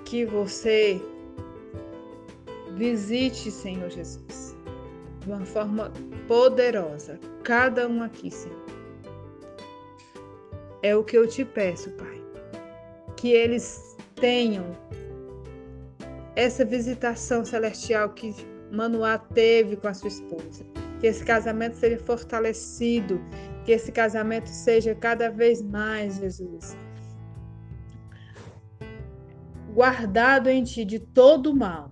que 0.05 0.25
você 0.25 0.99
visite, 2.75 3.51
Senhor 3.51 3.89
Jesus 3.89 4.48
de 5.29 5.33
uma 5.35 5.45
forma 5.45 5.91
poderosa. 6.27 7.19
Cada 7.43 7.87
um 7.87 8.01
aqui, 8.01 8.31
Senhor. 8.31 8.65
É 10.81 10.95
o 10.95 11.03
que 11.03 11.17
eu 11.17 11.27
te 11.27 11.45
peço, 11.45 11.91
Pai. 11.91 12.19
Que 13.15 13.31
eles 13.31 13.95
tenham 14.15 14.65
essa 16.35 16.65
visitação 16.65 17.45
celestial 17.45 18.09
que 18.09 18.33
Manoá 18.71 19.19
teve 19.19 19.75
com 19.75 19.87
a 19.87 19.93
sua 19.93 20.07
esposa. 20.07 20.65
Que 20.99 21.07
esse 21.07 21.23
casamento 21.23 21.75
seja 21.75 21.99
fortalecido, 21.99 23.21
que 23.65 23.71
esse 23.71 23.91
casamento 23.91 24.47
seja 24.47 24.95
cada 24.95 25.29
vez 25.29 25.61
mais, 25.61 26.17
Jesus. 26.17 26.75
guardado 29.73 30.49
em 30.49 30.63
ti 30.63 30.83
de 30.83 30.99
todo 30.99 31.55
mal. 31.55 31.89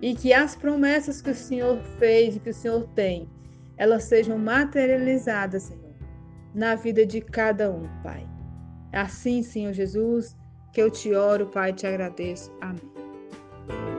E 0.00 0.14
que 0.14 0.32
as 0.32 0.54
promessas 0.54 1.20
que 1.20 1.30
o 1.30 1.34
Senhor 1.34 1.80
fez 1.98 2.36
e 2.36 2.40
que 2.40 2.50
o 2.50 2.54
Senhor 2.54 2.86
tem, 2.94 3.28
elas 3.76 4.04
sejam 4.04 4.38
materializadas, 4.38 5.64
Senhor, 5.64 5.94
na 6.54 6.74
vida 6.74 7.04
de 7.04 7.20
cada 7.20 7.70
um, 7.70 7.88
Pai. 8.02 8.26
Assim, 8.92 9.42
Senhor 9.42 9.72
Jesus, 9.72 10.36
que 10.72 10.80
eu 10.80 10.90
te 10.90 11.14
oro, 11.14 11.46
Pai, 11.46 11.70
e 11.70 11.74
te 11.74 11.86
agradeço. 11.86 12.52
Amém. 12.60 13.97